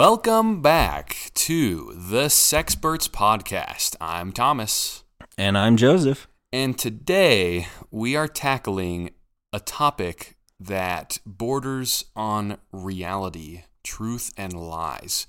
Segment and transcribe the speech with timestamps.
[0.00, 3.96] Welcome back to the Sexperts Podcast.
[4.00, 5.04] I'm Thomas.
[5.36, 6.26] And I'm Joseph.
[6.50, 9.10] And today we are tackling
[9.52, 15.26] a topic that borders on reality, truth, and lies.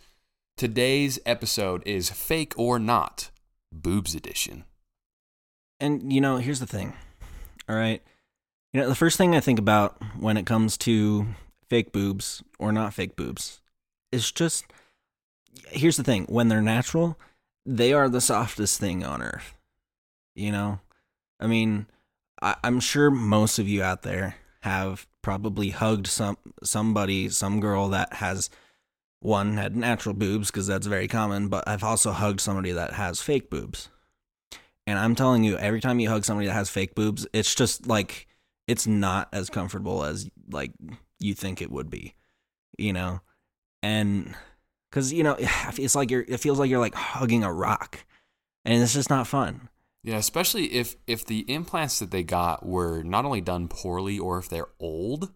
[0.56, 3.30] Today's episode is Fake or Not,
[3.74, 4.64] Boobs Edition.
[5.82, 6.94] And, you know, here's the thing.
[7.68, 8.02] All right.
[8.72, 11.28] You know, the first thing I think about when it comes to
[11.68, 13.61] fake boobs or not fake boobs
[14.12, 14.66] is just
[15.68, 17.18] here's the thing when they're natural,
[17.66, 19.54] they are the softest thing on earth.
[20.36, 20.80] You know?
[21.40, 21.88] I mean,
[22.42, 27.90] I, I'm sure most of you out there have probably hugged some somebody, some girl
[27.90, 28.50] that has
[29.20, 33.22] one had natural boobs because that's very common, but I've also hugged somebody that has
[33.22, 33.90] fake boobs.
[34.88, 37.86] And I'm telling you, every time you hug somebody that has fake boobs, it's just
[37.88, 38.28] like
[38.68, 40.72] it's not as comfortable as like
[41.20, 42.16] you think it would be,
[42.78, 43.22] you know?
[43.82, 44.36] And
[44.92, 48.06] cuz you know, it's like you're it feels like you're like hugging a rock.
[48.64, 49.70] And it's just not fun.
[50.04, 54.40] Yeah, especially if if the implants that they got were not only done poorly or
[54.40, 55.32] if they're old.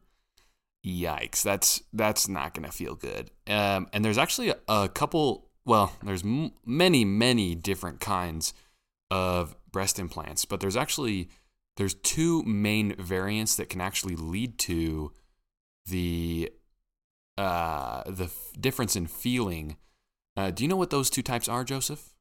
[0.85, 3.31] Yikes, that's that's not to feel good.
[3.47, 5.49] Um, and there's actually a, a couple.
[5.65, 8.53] Well, there's m- many many different kinds
[9.09, 11.29] of breast implants, but there's actually
[11.77, 15.11] there's two main variants that can actually lead to
[15.87, 16.51] the
[17.37, 19.77] uh, the f- difference in feeling.
[20.37, 22.13] Uh, do you know what those two types are, Joseph?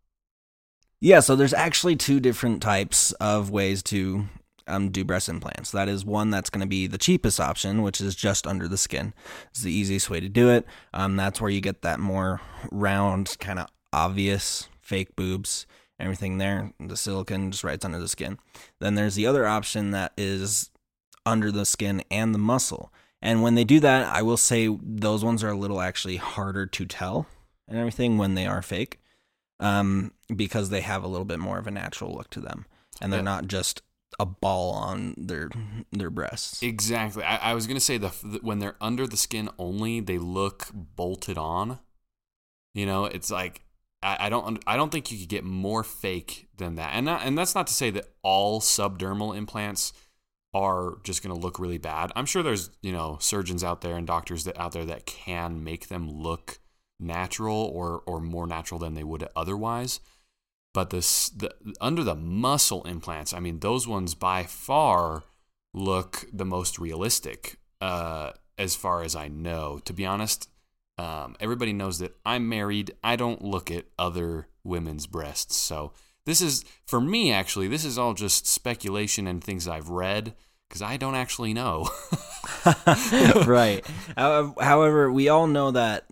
[1.01, 4.27] Yeah, so there's actually two different types of ways to
[4.67, 5.70] um, do breast implants.
[5.70, 8.79] That is one that's going to be the cheapest option, which is just under the
[8.79, 9.12] skin.
[9.51, 10.67] It's the easiest way to do it.
[10.92, 15.67] Um, that's where you get that more round, kind of obvious fake boobs,
[16.01, 16.73] everything there.
[16.81, 18.39] The silicone just right under the skin.
[18.81, 20.70] Then there's the other option that is
[21.27, 22.92] under the skin and the muscle.
[23.25, 26.67] And when they do that, I will say those ones are a little actually harder
[26.67, 27.27] to tell
[27.67, 29.00] and everything when they are fake
[29.58, 32.67] um, because they have a little bit more of a natural look to them,
[33.00, 33.25] and they're Yeah.
[33.25, 33.80] not just
[34.20, 35.51] a ball on their
[35.90, 36.63] their breasts.
[36.63, 37.24] Exactly.
[37.24, 40.68] I, I was gonna say the, the when they're under the skin only, they look
[40.74, 41.79] bolted on.
[42.74, 43.63] You know, it's like
[44.02, 46.90] I, I don't I don't think you could get more fake than that.
[46.95, 49.92] And not, and that's not to say that all subdermal implants
[50.55, 52.13] are just gonna look really bad.
[52.17, 55.63] I'm sure there's you know surgeons out there and doctors that out there that can
[55.63, 56.61] make them look
[57.01, 60.01] natural or or more natural than they would otherwise.
[60.73, 61.51] But this the
[61.81, 65.25] under the muscle implants, I mean, those ones by far
[65.73, 69.81] look the most realistic, uh, as far as I know.
[69.85, 70.48] To be honest,
[70.98, 72.95] um, everybody knows that I'm married.
[73.03, 75.93] I don't look at other women's breasts, so
[76.27, 77.33] this is for me.
[77.33, 80.35] Actually, this is all just speculation and things I've read
[80.68, 81.89] because I don't actually know.
[83.46, 83.85] right.
[84.17, 86.05] However, we all know that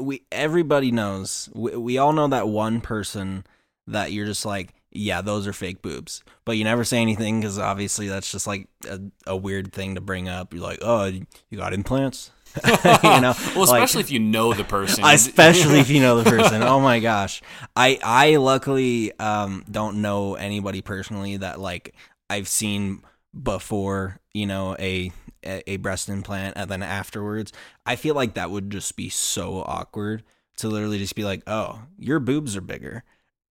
[0.00, 3.44] we everybody knows we, we all know that one person
[3.86, 7.58] that you're just like yeah those are fake boobs but you never say anything because
[7.58, 11.58] obviously that's just like a, a weird thing to bring up you're like oh you
[11.58, 12.30] got implants
[13.02, 15.04] you know well, like- especially if you know the person.
[15.06, 16.62] especially if you know the person.
[16.62, 17.42] Oh my gosh,
[17.76, 21.94] I I luckily um don't know anybody personally that like
[22.28, 23.02] I've seen
[23.40, 24.18] before.
[24.34, 25.12] You know a
[25.44, 27.52] a breast implant and then afterwards.
[27.84, 30.22] I feel like that would just be so awkward
[30.58, 33.04] to literally just be like, oh, your boobs are bigger,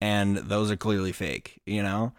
[0.01, 1.61] and those are clearly fake.
[1.65, 2.13] You know.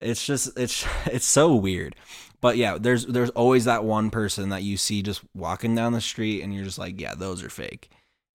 [0.00, 1.96] It's just it's it's so weird.
[2.40, 6.00] But yeah, there's there's always that one person that you see just walking down the
[6.00, 7.90] street and you're just like, yeah, those are fake.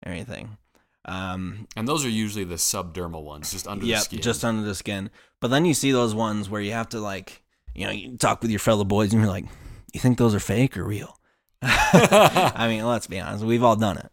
[0.05, 0.57] Anything.
[1.05, 4.21] Um and those are usually the subdermal ones, just under yeah, the skin.
[4.21, 5.09] just under the skin.
[5.39, 7.43] But then you see those ones where you have to like,
[7.75, 9.45] you know, you talk with your fellow boys and you're like,
[9.93, 11.17] you think those are fake or real?
[11.61, 14.11] I mean, let's be honest, we've all done it.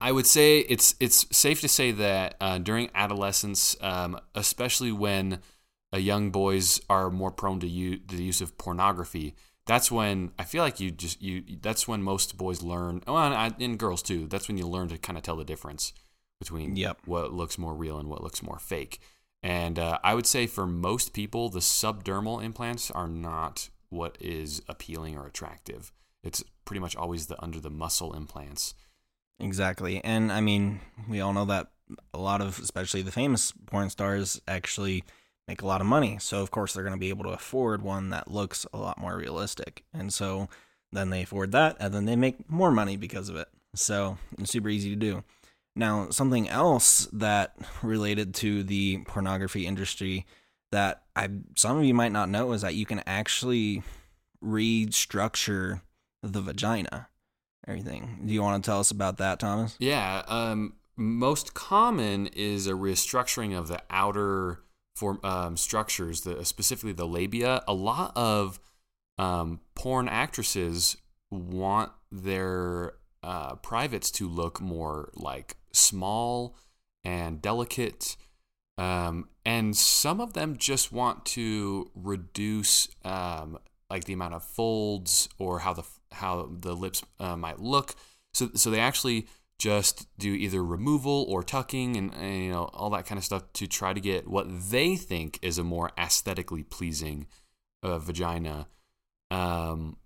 [0.00, 5.38] I would say it's it's safe to say that uh, during adolescence, um, especially when
[6.00, 9.34] young boys are more prone to u- the use of pornography,
[9.66, 11.42] that's when I feel like you just you.
[11.60, 13.02] That's when most boys learn.
[13.06, 14.26] Oh, and, I- and girls too.
[14.26, 15.92] That's when you learn to kind of tell the difference
[16.40, 17.02] between Yep.
[17.04, 18.98] what looks more real and what looks more fake.
[19.44, 24.62] And uh, I would say for most people, the subdermal implants are not what is
[24.68, 25.92] appealing or attractive.
[26.24, 28.74] It's pretty much always the under the muscle implants.
[29.38, 30.02] Exactly.
[30.04, 31.68] And I mean, we all know that
[32.14, 35.04] a lot of, especially the famous porn stars, actually
[35.48, 36.18] make a lot of money.
[36.20, 38.98] So, of course, they're going to be able to afford one that looks a lot
[38.98, 39.84] more realistic.
[39.92, 40.48] And so
[40.92, 43.48] then they afford that, and then they make more money because of it.
[43.74, 45.24] So, it's super easy to do.
[45.74, 50.26] Now, something else that related to the pornography industry
[50.70, 53.82] that I some of you might not know is that you can actually
[54.42, 55.80] restructure
[56.22, 57.08] the vagina.
[57.66, 58.22] everything.
[58.26, 59.76] Do you want to tell us about that, Thomas?
[59.78, 60.22] Yeah.
[60.26, 64.60] Um, most common is a restructuring of the outer
[64.96, 67.62] form um, structures, the specifically the labia.
[67.66, 68.60] A lot of
[69.18, 70.96] um, porn actresses
[71.30, 76.56] want their uh, privates to look more like small
[77.04, 78.16] and delicate.
[78.78, 83.58] Um, and some of them just want to reduce um,
[83.90, 87.94] like the amount of folds or how the how the lips uh, might look.
[88.34, 89.26] So so they actually
[89.62, 93.44] just do either removal or tucking and, and, you know all that kind of stuff
[93.52, 97.28] to try to get what they think is a more aesthetically pleasing
[97.84, 98.66] uh, vagina.
[99.30, 99.98] Um,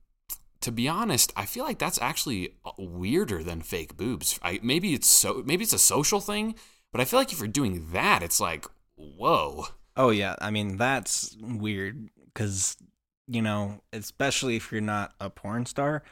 [0.60, 4.38] to be honest, I feel like that's actually uh, weirder than fake boobs.
[4.42, 6.54] I, maybe it's so maybe it's a social thing,
[6.92, 8.66] but I feel like if you're doing that, it's like
[8.96, 9.68] whoa.
[9.96, 12.76] Oh yeah, I mean that's weird because
[13.26, 16.02] you know, especially if you're not a porn star,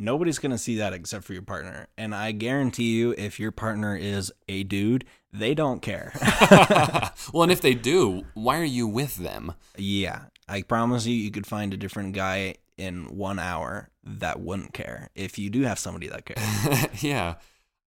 [0.00, 1.86] nobody's going to see that except for your partner.
[1.96, 6.12] And I guarantee you, if your partner is a dude, they don't care.
[7.32, 9.54] well, and if they do, why are you with them?
[9.76, 10.22] Yeah.
[10.48, 15.10] I promise you, you could find a different guy in one hour that wouldn't care
[15.14, 17.02] if you do have somebody that cares.
[17.02, 17.34] yeah.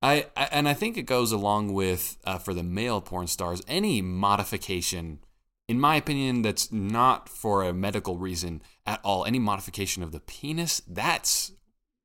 [0.01, 3.61] I, I, and I think it goes along with uh, for the male porn stars
[3.67, 5.19] any modification
[5.67, 9.25] in my opinion, that's not for a medical reason at all.
[9.25, 11.53] Any modification of the penis, that's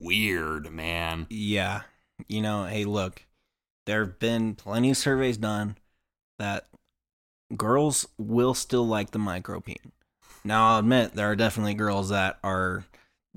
[0.00, 1.26] weird, man.
[1.30, 1.82] Yeah.
[2.26, 3.24] You know, hey, look,
[3.86, 5.78] there have been plenty of surveys done
[6.38, 6.66] that
[7.56, 9.92] girls will still like the micropene.
[10.44, 12.84] Now, I'll admit there are definitely girls that are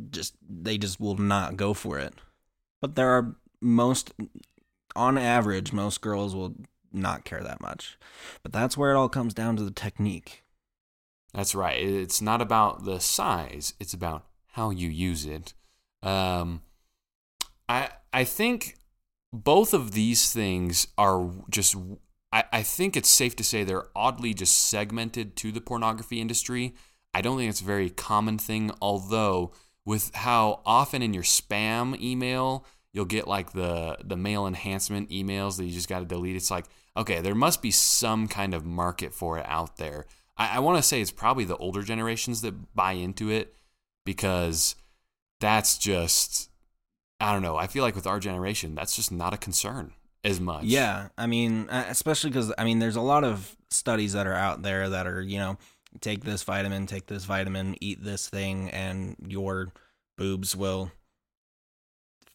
[0.10, 2.13] just, they just will not go for it.
[2.81, 4.12] But there are most,
[4.96, 6.56] on average, most girls will
[6.92, 7.98] not care that much.
[8.44, 10.44] But that's where it all comes down to the technique.
[11.34, 11.80] That's right.
[11.80, 15.54] It's not about the size, it's about how you use it.
[16.03, 16.62] Um,
[17.69, 18.77] I I think
[19.33, 21.75] both of these things are just
[22.31, 26.75] I, I think it's safe to say they're oddly just segmented to the pornography industry.
[27.13, 29.51] I don't think it's a very common thing, although
[29.86, 35.57] with how often in your spam email you'll get like the the male enhancement emails
[35.57, 36.36] that you just got to delete.
[36.36, 36.65] It's like
[36.98, 40.06] okay, there must be some kind of market for it out there.
[40.38, 43.56] I, I want to say it's probably the older generations that buy into it
[44.06, 44.75] because
[45.42, 46.50] that's just,
[47.20, 47.58] I don't know.
[47.58, 49.92] I feel like with our generation, that's just not a concern
[50.24, 50.64] as much.
[50.64, 51.10] Yeah.
[51.18, 54.90] I mean, especially because, I mean, there's a lot of studies that are out there
[54.90, 55.58] that are, you know,
[56.00, 59.74] take this vitamin, take this vitamin, eat this thing, and your
[60.18, 60.92] boobs will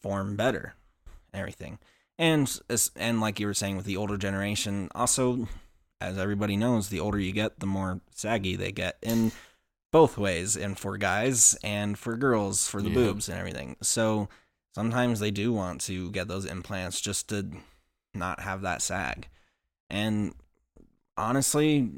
[0.02, 0.74] form better.
[1.32, 1.78] Everything
[2.18, 2.60] and
[2.96, 5.48] and like you were saying with the older generation, also
[6.00, 9.32] as everybody knows, the older you get, the more saggy they get in
[9.92, 12.94] both ways, and for guys and for girls, for the yeah.
[12.94, 13.76] boobs and everything.
[13.82, 14.28] So
[14.74, 17.48] sometimes they do want to get those implants just to
[18.14, 19.28] not have that sag.
[19.88, 20.34] And
[21.16, 21.92] honestly,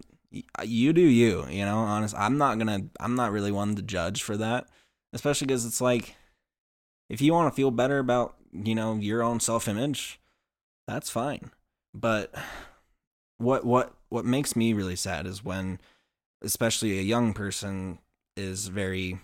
[0.58, 2.14] uh, you do you, you know, honest.
[2.16, 4.68] I'm not going to I'm not really one to judge for that,
[5.12, 6.16] especially cuz it's like
[7.08, 10.20] if you want to feel better about you know your own self image,
[10.86, 11.50] that's fine.
[11.94, 12.34] But
[13.38, 15.80] what what what makes me really sad is when
[16.42, 17.98] especially a young person
[18.36, 19.18] is very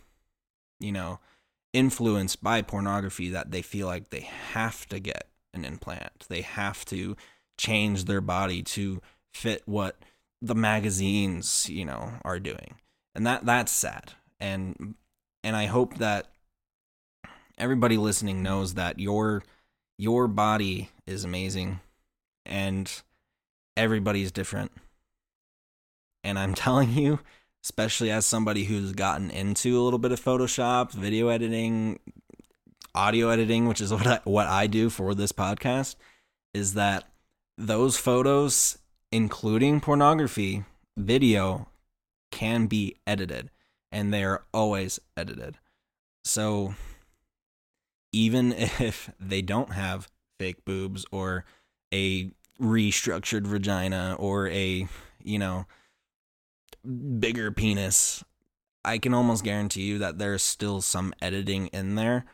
[0.80, 1.20] you know
[1.72, 4.20] influenced by pornography that they feel like they
[4.52, 6.26] have to get an implant.
[6.28, 7.16] They have to
[7.58, 9.02] change their body to
[9.32, 9.96] fit what
[10.40, 12.76] the magazines, you know, are doing.
[13.14, 14.12] And that that's sad.
[14.40, 14.94] And
[15.42, 16.28] and I hope that
[17.58, 19.42] everybody listening knows that your
[19.98, 21.80] your body is amazing
[22.46, 22.90] and
[23.76, 24.72] everybody's different.
[26.24, 27.20] And I'm telling you,
[27.62, 32.00] especially as somebody who's gotten into a little bit of Photoshop, video editing,
[32.94, 35.94] audio editing, which is what I, what I do for this podcast,
[36.52, 37.04] is that
[37.56, 38.78] those photos,
[39.12, 40.64] including pornography,
[40.96, 41.68] video,
[42.30, 43.50] can be edited,
[43.92, 45.58] and they are always edited.
[46.24, 46.74] So
[48.12, 51.44] even if they don't have fake boobs or
[51.92, 54.88] a restructured vagina or a,
[55.22, 55.66] you know,
[56.84, 58.24] bigger penis,
[58.84, 62.26] I can almost guarantee you that there's still some editing in there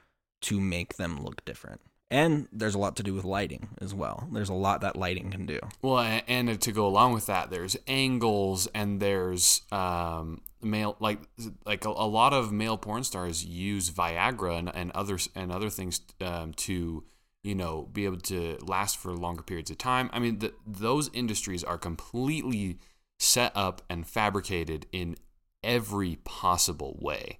[0.42, 1.80] to make them look different.
[2.10, 4.28] And there's a lot to do with lighting as well.
[4.32, 5.60] There's a lot that lighting can do.
[5.80, 11.20] Well, and to go along with that, there's angles and there's um, male like
[11.64, 16.00] like a, lot of male porn stars use Viagra and, and other and other things
[16.20, 17.04] um, to
[17.44, 20.10] you know be able to last for longer periods of time.
[20.12, 22.78] I mean, the, those industries are completely
[23.20, 25.14] set up and fabricated in
[25.62, 27.38] every possible way.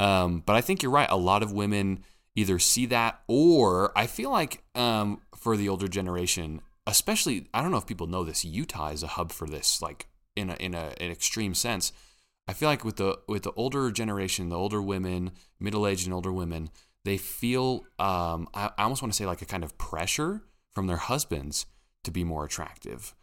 [0.00, 1.10] Um, but I think you're right.
[1.10, 2.02] A lot of women
[2.34, 7.70] either see that or I feel like um, for the older generation, especially I don't
[7.70, 10.74] know if people know this, Utah is a hub for this, like in a in
[10.74, 11.92] a an extreme sense.
[12.48, 16.14] I feel like with the with the older generation, the older women, middle aged and
[16.14, 16.70] older women,
[17.04, 20.42] they feel um, I, I almost want to say like a kind of pressure
[20.72, 21.66] from their husbands
[22.04, 23.14] to be more attractive.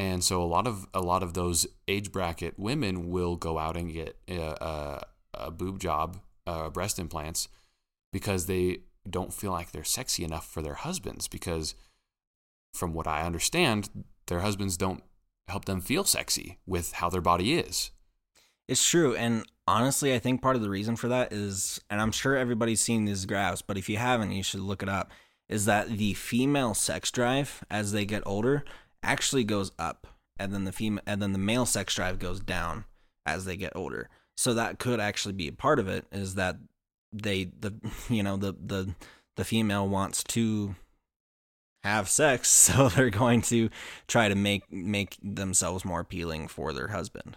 [0.00, 3.76] And so a lot of a lot of those age bracket women will go out
[3.76, 5.02] and get a, a,
[5.34, 6.16] a boob job,
[6.46, 7.48] uh, breast implants,
[8.10, 8.78] because they
[9.08, 11.28] don't feel like they're sexy enough for their husbands.
[11.28, 11.74] Because
[12.72, 13.90] from what I understand,
[14.26, 15.02] their husbands don't
[15.48, 17.90] help them feel sexy with how their body is.
[18.68, 19.14] It's true.
[19.14, 22.80] And honestly, I think part of the reason for that is, and I'm sure everybody's
[22.80, 25.10] seen these graphs, but if you haven't, you should look it up,
[25.46, 28.64] is that the female sex drive as they get older
[29.02, 30.06] actually goes up.
[30.38, 32.84] And then the female and then the male sex drive goes down
[33.26, 34.08] as they get older.
[34.36, 36.56] So that could actually be a part of it, is that
[37.12, 37.74] they the
[38.08, 38.94] you know, the the
[39.36, 40.76] the female wants to
[41.84, 43.68] have sex, so they're going to
[44.06, 47.36] try to make make themselves more appealing for their husband.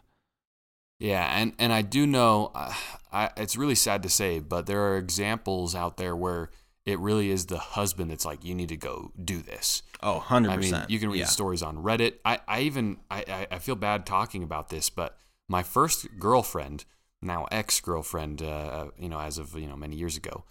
[0.99, 2.73] Yeah, and and I do know, uh,
[3.11, 6.49] I, it's really sad to say, but there are examples out there where
[6.85, 9.83] it really is the husband that's like, you need to go do this.
[10.01, 10.49] Oh, 100%.
[10.49, 11.25] I mean, you can read yeah.
[11.25, 12.15] stories on Reddit.
[12.25, 16.83] I, I even I, I- feel bad talking about this, but my first girlfriend,
[17.21, 20.43] now ex girlfriend, uh, you know, as of you know many years ago,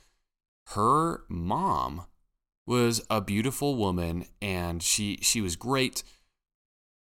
[0.68, 2.06] her mom
[2.66, 6.02] was a beautiful woman, and she she was great,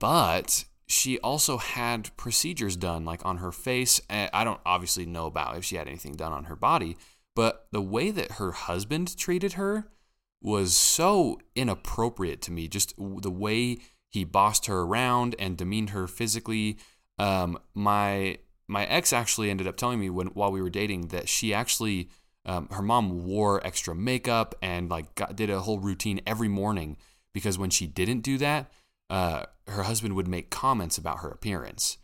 [0.00, 4.00] but she also had procedures done like on her face.
[4.08, 6.97] I don't obviously know about if she had anything done on her body,
[7.38, 9.87] but the way that her husband treated her
[10.42, 12.66] was so inappropriate to me.
[12.66, 13.78] Just the way
[14.09, 16.78] he bossed her around and demeaned her physically.
[17.16, 21.28] Um, my my ex actually ended up telling me when while we were dating that
[21.28, 22.09] she actually
[22.45, 26.97] um, her mom wore extra makeup and like got, did a whole routine every morning
[27.33, 28.68] because when she didn't do that,
[29.11, 31.99] uh, her husband would make comments about her appearance.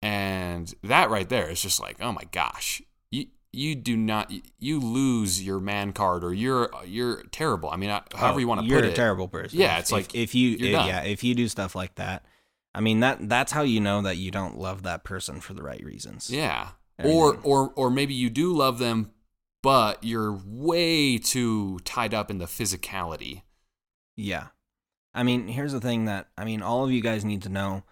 [0.00, 2.80] And that right there is just like, oh my gosh,
[3.56, 7.70] you do not you lose your man card or you're you're terrible.
[7.70, 9.58] I mean, I- however Oh, you want to put it, you're a terrible person.
[9.58, 12.24] Yeah, it's if- like, if you if- eh, yeah if you do stuff like that.
[12.74, 15.62] I mean that that's how you know that you don't love that person for the
[15.62, 16.30] right reasons.
[16.30, 16.68] Yeah.
[17.02, 19.10] Or or or maybe you do love them,
[19.62, 23.42] but you're way too tied up in the physicality.
[24.16, 24.48] Yeah.
[25.14, 27.84] I mean, here's the thing that I mean all of you guys need to know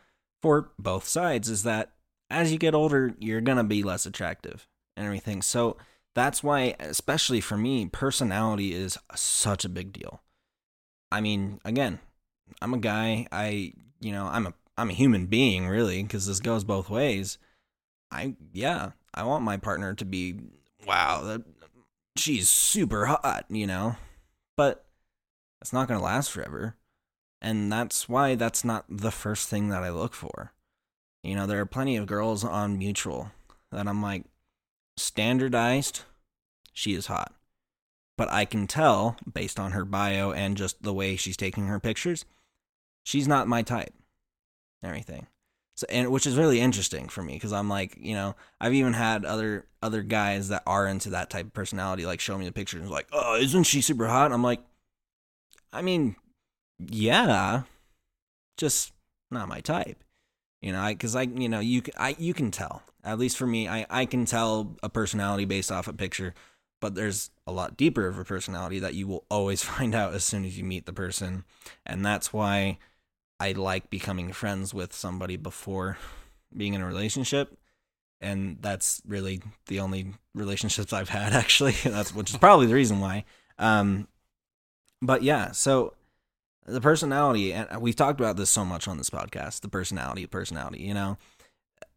[0.42, 1.92] for both sides is that
[2.30, 4.66] as you get older, you're going to be less attractive
[4.97, 5.43] and everything.
[5.43, 5.77] So
[6.15, 10.21] that's why especially for me, personality is such a big deal.
[11.11, 12.01] I mean, again,
[12.61, 16.41] I'm a guy, I, you know, I'm a I'm a human being really because this
[16.41, 17.39] goes both ways.
[18.11, 20.41] I yeah, I want my partner to be
[20.87, 21.43] wow, that
[22.17, 23.97] she's super hot, you know.
[24.57, 24.85] But
[25.61, 26.77] it's not going to last forever.
[27.41, 30.53] And that's why that's not the first thing that I look for.
[31.23, 33.33] You know, there are plenty of girls on Mutual
[33.71, 34.25] that I'm like,
[34.97, 36.03] standardized,
[36.73, 37.35] she is hot.
[38.17, 41.81] But I can tell, based on her bio and just the way she's taking her
[41.81, 42.25] pictures,
[43.03, 43.93] she's not my type.
[44.83, 45.27] Everything.
[45.77, 48.93] So, and which is really interesting for me because I'm like, you know, I've even
[48.93, 52.53] had other other guys that are into that type of personality like show me the
[52.53, 54.31] pictures and like, oh, isn't she super hot?
[54.31, 54.61] I'm like,
[55.73, 56.15] I mean,
[56.79, 57.63] yeah,
[58.57, 58.93] just
[59.33, 60.05] not my type.
[60.63, 62.83] You know, I because I, you know, you I you can tell.
[63.04, 66.34] At least for me, I I can tell a personality based off a picture,
[66.80, 70.25] but there's a lot deeper of a personality that you will always find out as
[70.25, 71.44] soon as you meet the person,
[71.84, 72.78] and that's why
[73.40, 75.99] I like becoming friends with somebody before
[76.56, 77.58] being in a relationship.
[78.20, 81.73] And that's really the only relationships I've had actually.
[81.84, 83.25] That's which is probably the reason why.
[83.58, 84.08] Um,
[85.02, 85.92] but yeah, so
[86.66, 89.61] the personality, and we've talked about this so much on this podcast.
[89.61, 90.80] The personality, personality.
[90.80, 91.18] You know,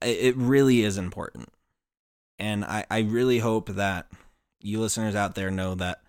[0.01, 1.49] it, really is important,
[2.39, 4.07] and I I really hope that
[4.59, 6.01] you listeners out there know that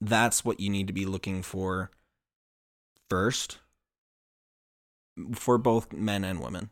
[0.00, 1.90] that's what you need to be looking for
[3.10, 3.58] first
[5.34, 6.70] for both men and women.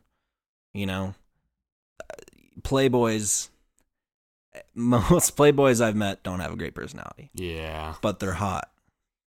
[0.73, 1.15] You know,
[2.61, 3.49] playboys.
[4.73, 7.93] Most playboys I've met don't have a great personality Yeah.
[8.01, 8.71] but they're hot.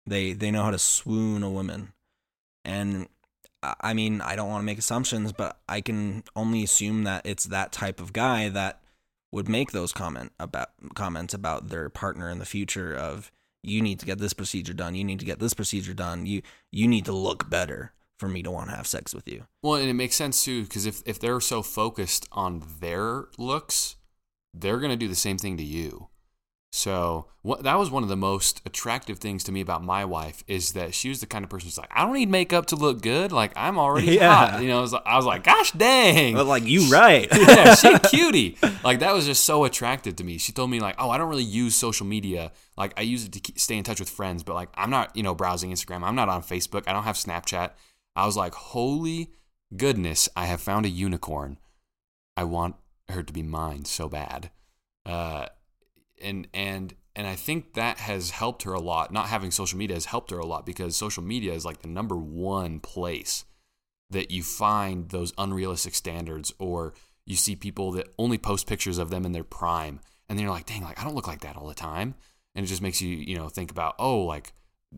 [0.06, 1.92] They they know how to swoon a woman,
[2.64, 3.08] and
[3.80, 7.44] I mean I don't want to make assumptions, but I can only assume that it's
[7.44, 8.80] that type of guy that
[9.32, 13.98] would make those comment about comments about their partner in the future of you need
[13.98, 17.04] to get this procedure done, you need to get this procedure done, you you need
[17.06, 19.44] to look better for me to want to have sex with you.
[19.62, 23.96] Well, and it makes sense too because if if they're so focused on their looks,
[24.52, 26.08] they're gonna do the same thing to you.
[26.76, 30.42] So what, that was one of the most attractive things to me about my wife
[30.48, 32.76] is that she was the kind of person who's like, I don't need makeup to
[32.76, 33.30] look good.
[33.30, 34.34] Like I'm already Yeah.
[34.34, 34.60] hot.
[34.60, 36.34] You know, I was, like, I was like, gosh dang.
[36.34, 37.28] But like you right.
[37.32, 38.58] yeah, she cutie.
[38.82, 40.36] Like that was just so attractive to me.
[40.36, 42.50] She told me like, oh, I don't really use social media.
[42.76, 45.16] Like I use it to keep, stay in touch with friends, but like I'm not,
[45.16, 46.02] you know, browsing Instagram.
[46.02, 46.88] I'm not on Facebook.
[46.88, 47.70] I don't have Snapchat.
[48.16, 49.30] I was like, holy
[49.76, 51.58] goodness, I have found a unicorn.
[52.36, 52.74] I want
[53.10, 54.50] her to be mine so bad.
[55.06, 55.46] Uh,
[56.22, 59.12] and and and I think that has helped her a lot.
[59.12, 61.88] Not having social media has helped her a lot because social media is like the
[61.88, 63.44] number one place
[64.10, 66.94] that you find those unrealistic standards or
[67.24, 70.54] you see people that only post pictures of them in their prime and then you're
[70.54, 72.14] like, dang, like I don't look like that all the time.
[72.54, 74.52] And it just makes you, you know, think about, oh, like,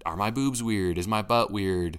[0.04, 0.98] are my boobs weird?
[0.98, 1.98] Is my butt weird?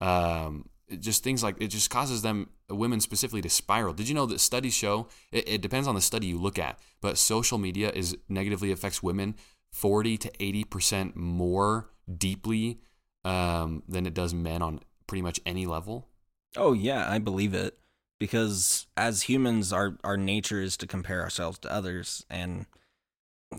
[0.00, 3.92] Um, it just things like it just causes them women specifically to spiral.
[3.92, 6.78] Did you know that studies show it, it depends on the study you look at,
[7.00, 9.34] but social media is negatively affects women
[9.72, 12.80] 40 to 80 percent more deeply
[13.24, 16.08] um, than it does men on pretty much any level.
[16.56, 17.78] Oh yeah, I believe it.
[18.20, 22.66] Because as humans, our our nature is to compare ourselves to others, and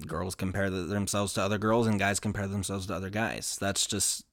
[0.07, 3.57] girls compare th- themselves to other girls, and guys compare themselves to other guys.
[3.59, 4.25] That's just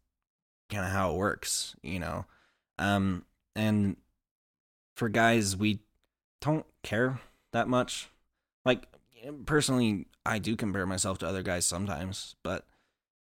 [0.70, 2.25] kind of how it works, you know.
[2.78, 3.24] Um,
[3.54, 3.96] and
[4.96, 5.80] for guys, we
[6.40, 7.20] don't care
[7.52, 8.08] that much.
[8.64, 8.86] Like
[9.46, 12.66] personally, I do compare myself to other guys sometimes, but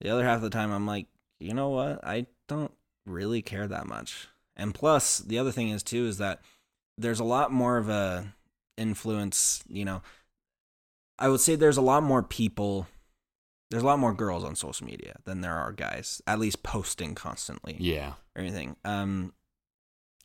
[0.00, 1.06] the other half of the time, I'm like,
[1.38, 2.04] you know what?
[2.04, 2.72] I don't
[3.06, 4.28] really care that much.
[4.56, 6.40] And plus, the other thing is too is that
[6.98, 8.34] there's a lot more of a
[8.76, 10.02] influence, you know.
[11.18, 12.86] I would say there's a lot more people
[13.70, 17.14] there's a lot more girls on social media than there are guys, at least posting
[17.14, 18.14] constantly Yeah.
[18.36, 18.76] or anything.
[18.84, 19.32] Um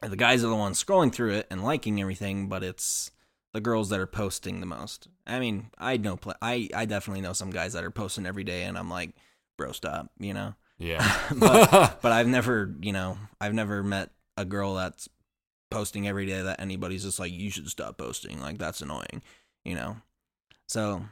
[0.01, 3.11] the guys are the ones scrolling through it and liking everything, but it's
[3.53, 5.07] the girls that are posting the most.
[5.27, 8.43] I mean, I know pl- I I definitely know some guys that are posting every
[8.43, 9.11] day and I'm like,
[9.57, 10.55] bro, stop, you know.
[10.79, 11.05] Yeah.
[11.37, 15.07] but but I've never, you know, I've never met a girl that's
[15.69, 18.39] posting every day that anybody's just like, you should stop posting.
[18.41, 19.21] Like that's annoying,
[19.63, 19.97] you know.
[20.67, 21.03] So,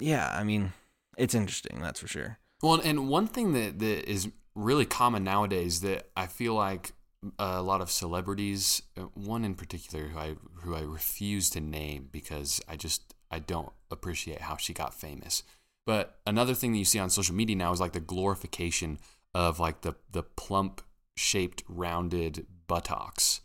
[0.00, 0.72] yeah, I mean,
[1.16, 2.38] it's interesting, that's for sure.
[2.62, 6.92] Well, and one thing that, that is really common nowadays that I feel like
[7.38, 12.08] a lot of celebrities, uh, one in particular who I who I refuse to name
[12.10, 15.42] because I just I don't appreciate how she got famous.
[15.86, 18.98] But another thing that you see on social media now is like the glorification
[19.34, 20.82] of like the the plump
[21.16, 23.40] shaped rounded buttocks.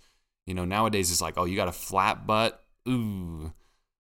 [0.46, 2.64] You know, nowadays it's like, oh, you got a flat butt.
[2.88, 3.54] Ooh,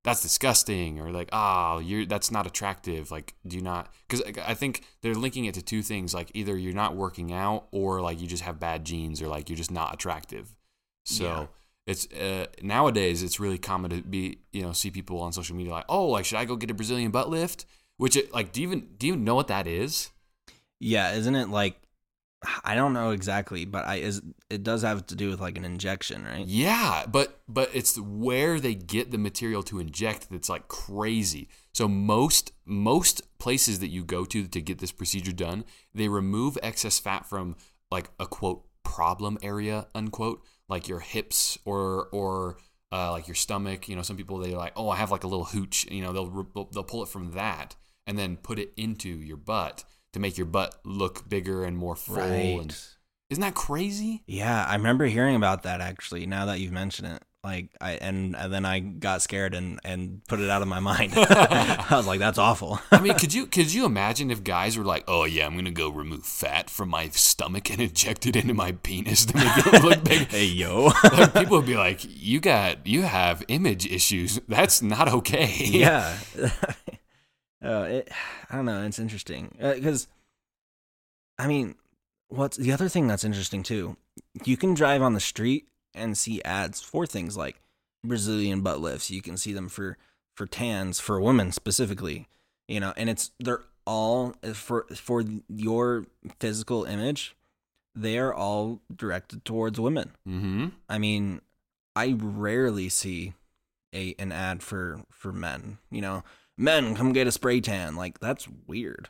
[0.07, 4.53] that's disgusting or like oh you're that's not attractive like do you not because i
[4.53, 8.19] think they're linking it to two things like either you're not working out or like
[8.21, 10.55] you just have bad genes or like you're just not attractive.
[11.05, 11.45] So Yeah.
[11.91, 15.71] it's uh, nowadays it's really common to be you know see people on social media
[15.73, 17.65] like oh like should i go get a brazilian butt lift?
[17.97, 20.11] Which it, like do you even do you even know what that is?
[20.79, 21.75] Yeah, isn't it like
[22.63, 25.65] I don't know exactly, but I is it does have to do with like an
[25.65, 26.45] injection, right?
[26.45, 31.49] Yeah, but but it's where they get the material to inject that's like crazy.
[31.73, 36.59] So most most places that you go to to get this procedure done, they remove
[36.61, 37.55] excess fat from
[37.89, 42.57] like a quote problem area unquote, like your hips or or
[42.91, 43.89] uh, like your stomach.
[43.89, 45.87] You know, some people they like, oh, I have like a little hooch.
[45.89, 49.83] You know, they'll they'll pull it from that and then put it into your butt
[50.13, 52.17] to make your butt look bigger and more full.
[52.17, 52.75] And
[53.29, 54.23] isn't that crazy?
[54.25, 56.25] Yeah, I remember hearing about that actually.
[56.25, 60.21] Now that you've mentioned it, like I and, and then I got scared and and
[60.27, 61.13] put it out of my mind.
[61.17, 62.79] I was like, that's awful.
[62.91, 65.71] I mean, could you could you imagine if guys were like, "Oh yeah, I'm gonna
[65.71, 69.83] go remove fat from my stomach and inject it into my penis to make it
[69.83, 70.27] look big"?
[70.29, 70.91] hey yo.
[71.03, 74.39] Like, people would be like, "You got you have image issues.
[74.47, 76.17] That's not okay." yeah.
[77.63, 78.11] Uh, it,
[78.49, 78.83] I don't know.
[78.83, 80.07] It's interesting because,
[81.37, 81.75] I mean,
[82.29, 83.97] what's the other thing that's interesting too?
[84.43, 87.61] You can drive on the street and see ads for things like
[88.03, 89.11] Brazilian butt lifts.
[89.11, 89.97] You can see them for
[90.35, 92.27] for tans for women specifically.
[92.67, 96.05] You know, and it's they're all for for your
[96.39, 97.35] physical image.
[97.95, 100.11] They are all directed towards women.
[100.27, 100.67] Mm-hmm.
[100.87, 101.41] I mean,
[101.95, 103.33] I rarely see
[103.93, 105.77] a an ad for for men.
[105.89, 106.23] You know,
[106.57, 107.95] men come get a spray tan.
[107.95, 109.09] Like that's weird.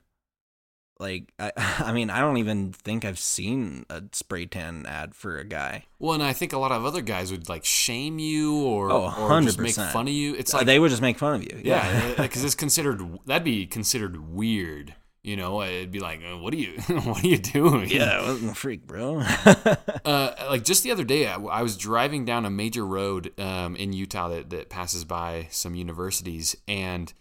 [0.99, 5.37] Like I I mean, I don't even think I've seen a spray tan ad for
[5.37, 5.85] a guy.
[5.99, 9.13] Well, and I think a lot of other guys would like shame you or Oh,
[9.29, 10.33] or just make fun of you.
[10.35, 11.61] It's Uh, like they would just make fun of you.
[11.63, 14.95] yeah, because it's considered that'd be considered weird.
[15.23, 17.89] You know, it'd be like, uh, what are you, what are you doing?
[17.89, 19.19] yeah, I wasn't a freak, bro.
[20.05, 23.75] Uh, like just the other day, I, I was driving down a major road um,
[23.75, 27.11] in Utah that, that passes by some universities, and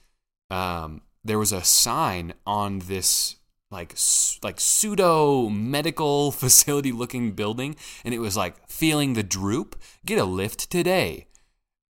[0.50, 3.36] um, there was a sign on this
[3.70, 3.94] like
[4.42, 10.24] like pseudo medical facility looking building and it was like feeling the droop get a
[10.24, 11.26] lift today.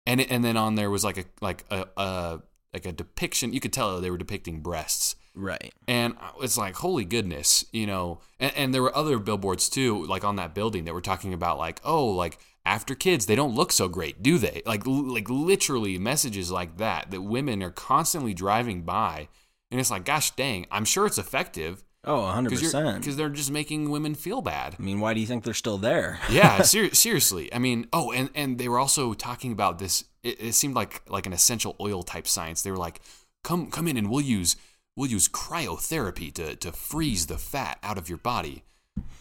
[0.05, 2.41] And it, and then on there was like a like a, a
[2.73, 5.15] like a depiction you could tell they were depicting breasts.
[5.39, 5.71] Right.
[5.87, 8.21] and it's like holy goodness you know?
[8.39, 11.59] And, and there were other billboards too like on that building that were talking about
[11.59, 14.61] like oh like after kids they don't look so great do they?
[14.65, 19.29] Like l- like literally messages like that that women are constantly driving by
[19.71, 21.83] and it's like gosh dang i'm sure it's effective.
[22.03, 22.99] Oh, 100%.
[22.99, 24.77] because they're just making women feel bad.
[24.79, 26.19] I mean, why do you think they're still there?
[26.29, 27.53] yeah ser- seriously.
[27.53, 31.01] I mean oh and and they were also talking about this it, it seemed like
[31.09, 32.61] like an essential oil type science.
[32.61, 33.01] They were like
[33.43, 34.55] come come in and we'll use
[34.95, 38.63] we'll use cryotherapy to to freeze the fat out of your body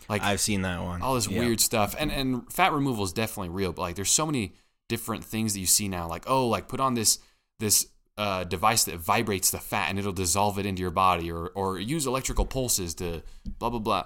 [0.09, 1.03] like I've seen that one.
[1.03, 1.41] all this Yeah.
[1.41, 4.53] weird stuff and and fat removal is definitely real but like there's so many
[4.89, 7.19] different things that you see now like oh like put on this
[7.59, 11.49] this uh, device that vibrates the fat and it'll dissolve it into your body or
[11.55, 13.23] or use electrical pulses to
[13.59, 14.05] blah blah blah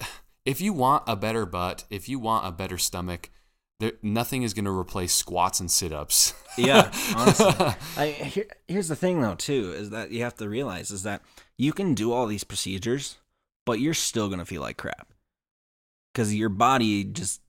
[0.44, 3.30] if you want a better butt if you want a better stomach
[3.78, 7.46] there, nothing is going to replace squats and sit-ups Yeah, honestly.
[7.96, 11.22] I, here, here's the thing, though, too, is that you have to realize is that
[11.56, 13.16] you can do all these procedures,
[13.66, 15.12] but you're still gonna feel like crap
[16.12, 17.40] because your body just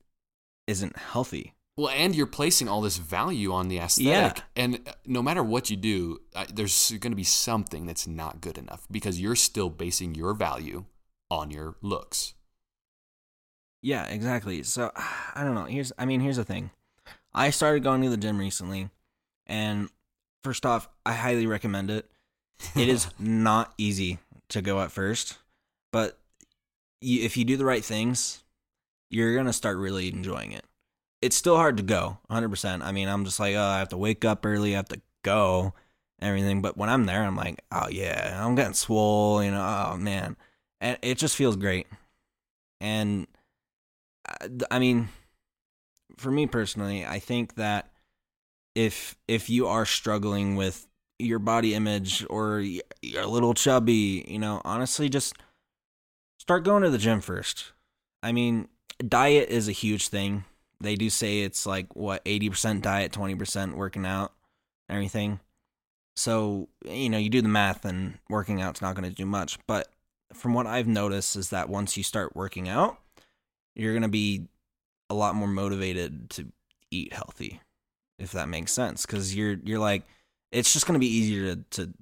[0.68, 1.54] isn't healthy.
[1.78, 4.38] Well, and you're placing all this value on the aesthetic.
[4.38, 4.44] yeah.
[4.56, 8.42] And uh, no matter what you do, uh, there's going to be something that's not
[8.42, 10.86] good enough because you're still basing your value
[11.30, 12.34] on your looks.
[13.82, 14.64] Yeah, exactly.
[14.64, 14.92] So
[15.36, 15.66] I don't know.
[15.66, 16.72] Here's, I mean, here's the thing.
[17.34, 18.90] I started going to the gym recently,
[19.48, 19.90] and
[20.44, 22.12] first off, I highly recommend it.
[22.76, 24.20] It is not easy
[24.50, 25.38] to go at first,
[25.92, 26.20] but
[27.02, 28.44] you, if you do the right things,
[29.10, 30.66] you're gonna start really enjoying it.
[31.22, 32.82] It's still hard to go, 100%.
[32.82, 35.02] I mean, I'm just like, oh, I have to wake up early, I have to
[35.24, 35.74] go,
[36.22, 36.62] everything.
[36.62, 40.38] But when I'm there, I'm like, oh yeah, I'm getting swole, you know, oh man,
[40.80, 41.88] and it just feels great.
[42.80, 43.28] And
[44.28, 45.10] uh, I mean,
[46.18, 47.92] for me personally, I think that
[48.76, 50.88] if if you are struggling with
[51.20, 55.36] your body image or you're a little chubby, you know, honestly, just
[56.42, 57.72] start going to the gym first.
[58.24, 58.68] I mean,
[59.08, 60.44] diet is a huge thing.
[60.80, 64.34] They do say it's like what eighty percent diet, twenty percent working out,
[64.90, 65.40] everything.
[66.16, 69.60] So you know, you do the math, and working out's not going to do much.
[69.68, 69.88] But
[70.34, 72.98] from what I've noticed is that once you start working out,
[73.76, 74.48] you're going to be
[75.12, 76.48] a lot more motivated to
[76.90, 77.62] eat healthy
[78.18, 80.04] if that makes sense cuz you're you're like
[80.52, 81.94] it's just going to be easier to, to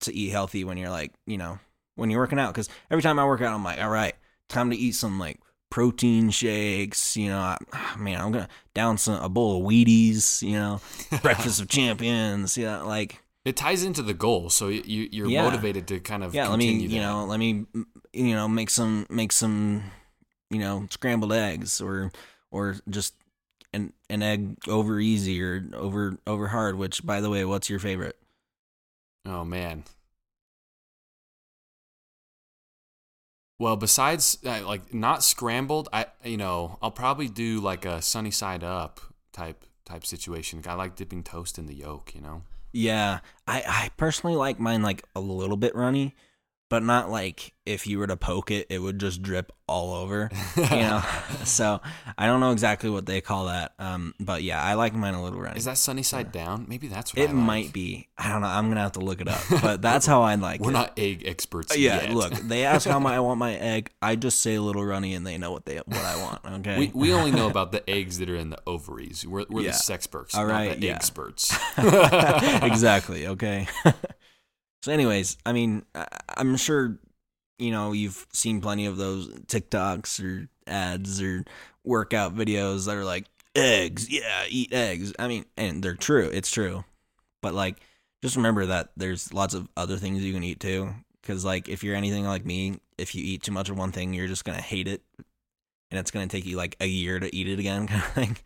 [0.00, 1.58] to eat healthy when you're like, you know,
[1.96, 4.14] when you're working out cuz every time I work out I'm like, all right,
[4.48, 8.50] time to eat some like protein shakes, you know, I, ah, man, I'm going to
[8.74, 10.80] down some a bowl of Wheaties, you know,
[11.22, 15.42] breakfast of champions, yeah, like It ties into the goal, so you, you you're Yeah.
[15.42, 17.66] motivated to kind of yeah let me continue you know let me
[18.12, 19.82] you know make some make some
[20.50, 22.12] you know scrambled eggs or
[22.52, 23.14] or just
[23.72, 27.80] an an egg over easy or over over hard which by the way what's your
[27.80, 28.16] favorite
[29.26, 29.84] Oh man.
[33.58, 38.30] Well, besides uh, like not scrambled, I you know I'll probably do like a sunny
[38.30, 39.00] side up
[39.32, 40.62] type type situation.
[40.66, 42.14] I like dipping toast in the yolk.
[42.14, 42.42] You know.
[42.72, 46.16] yeah i i personally like mine like a little bit runny
[46.74, 50.28] but not like if you were to poke it it would just drip all over
[50.56, 51.00] you know
[51.44, 51.80] so
[52.18, 55.22] i don't know exactly what they call that um but yeah i like mine a
[55.22, 56.66] little runny Is that sunny side down?
[56.68, 57.34] Maybe that's what it like.
[57.36, 60.22] might be i don't know i'm gonna have to look it up but that's how
[60.22, 61.76] i like We're it not egg experts.
[61.76, 62.10] Yeah, yet.
[62.12, 63.90] look, they ask how my, I want my egg.
[64.02, 66.40] I just say a little runny, and they know what they what I want.
[66.60, 66.78] Okay.
[66.78, 69.24] we we only know about the eggs that are in the ovaries.
[69.26, 69.70] We're we're Yeah.
[69.70, 70.94] the sexperts, All not the yeah.
[70.94, 71.56] experts.
[72.62, 73.26] exactly.
[73.28, 73.68] Okay.
[74.84, 76.98] So, anyways, I mean, I, I'm sure
[77.58, 81.44] you know you've seen plenty of those TikToks or ads or
[81.84, 83.24] workout videos that are like
[83.56, 84.10] eggs.
[84.10, 85.14] Yeah, eat eggs.
[85.18, 86.28] I mean, and they're true.
[86.32, 86.84] It's true,
[87.40, 87.78] but like,
[88.22, 90.92] just remember that there's lots of other things you can eat too.
[91.22, 94.12] Because like, if you're anything like me, if you eat too much of one thing,
[94.12, 95.00] you're just gonna hate it.
[95.90, 98.36] And it's gonna take you like a year to eat it again, kind of thing.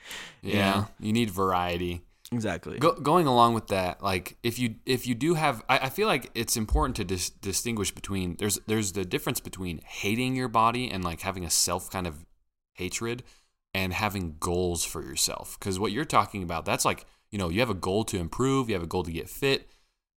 [0.43, 0.85] yeah, Yeah.
[1.01, 2.03] you need variety.
[2.31, 2.79] Exactly.
[2.79, 6.07] Go, going along with that, like if you if you do have, I, I feel
[6.07, 10.91] like it's important to dis- distinguish between there's there's the difference between hating your body
[10.91, 12.27] and like having a self kind of
[12.75, 13.23] hatred
[13.73, 15.59] and having goals for yourself.
[15.59, 18.69] Because what you're talking about, that's like you know you have a goal to improve,
[18.69, 19.69] you have a goal to get fit.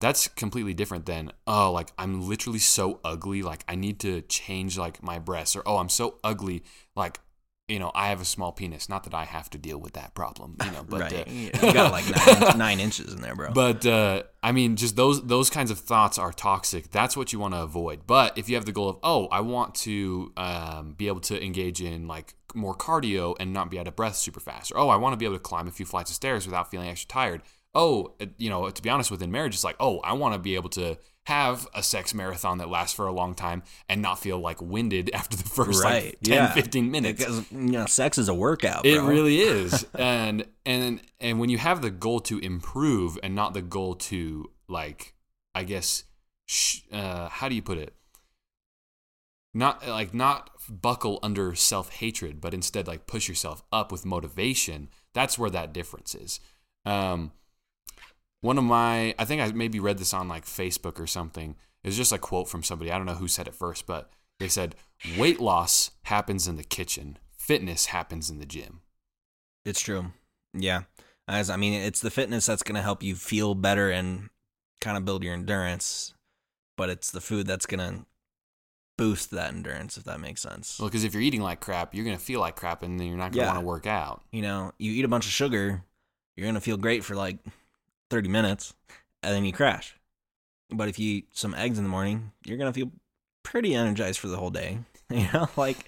[0.01, 4.79] That's completely different than oh like I'm literally so ugly, like I need to change
[4.79, 6.65] like my breasts or oh I'm so ugly,
[6.97, 7.21] like
[7.69, 8.89] you know, I have a small penis.
[8.89, 11.29] Not that I have to deal with that problem, you know, but right.
[11.29, 13.53] uh, you got like nine, nine inches in there, bro.
[13.53, 16.91] but uh, I mean, just those those kinds of thoughts are toxic.
[16.91, 18.07] That's what you want to avoid.
[18.07, 21.45] But if you have the goal of, oh, I want to um, be able to
[21.45, 24.89] engage in like more cardio and not be out of breath super fast, or oh,
[24.89, 27.09] I want to be able to climb a few flights of stairs without feeling extra
[27.09, 27.43] tired.
[27.75, 30.39] Oh, uh, you know, to be honest, within marriage, it's like, oh, I want to
[30.39, 30.97] be able to
[31.29, 35.11] have a sex marathon that lasts for a long time and not feel like winded
[35.15, 36.53] after the first Right, like 10, yeah.
[36.53, 37.19] 15 minutes.
[37.25, 38.85] because you know, sex is a workout.
[38.85, 39.87] It really is.
[39.95, 44.51] and and and when you have the goal to improve and not the goal to
[44.69, 45.15] like
[45.55, 46.05] I guess
[46.47, 47.95] sh- uh how do you put it?
[49.55, 54.89] Not like not buckle under self-hatred, but instead like push yourself up with motivation.
[55.15, 56.41] That's where that difference is.
[56.85, 57.33] Um
[58.41, 61.57] one of my I think I maybe read this on like Facebook or something.
[61.85, 62.91] It was just a quote from somebody.
[62.91, 64.75] I don't know who said it first, but they said
[65.17, 67.19] weight loss happens in the kitchen.
[67.37, 68.81] Fitness happens in the gym.
[69.65, 70.07] It's true.
[70.53, 70.83] Yeah.
[71.27, 74.31] As I mean, it's the fitness that's going to help you feel better and
[74.81, 76.15] kind of build your endurance,
[76.77, 78.07] but it's the food that's going to
[78.97, 80.79] boost that endurance if that makes sense.
[80.79, 83.17] Well, because if you're eating like crap, you're gonna feel like crap, and then you're
[83.17, 83.49] not gonna Yeah.
[83.53, 84.23] want to work out.
[84.33, 85.85] You know, you eat a bunch of sugar,
[86.37, 87.39] you're going to feel great for like
[88.11, 88.75] 30 minutes
[89.23, 89.97] and then you crash.
[90.71, 92.93] But if you eat some eggs in the morning, you're going to feel
[93.43, 94.79] pretty energized for the whole day.
[95.11, 95.87] You know, like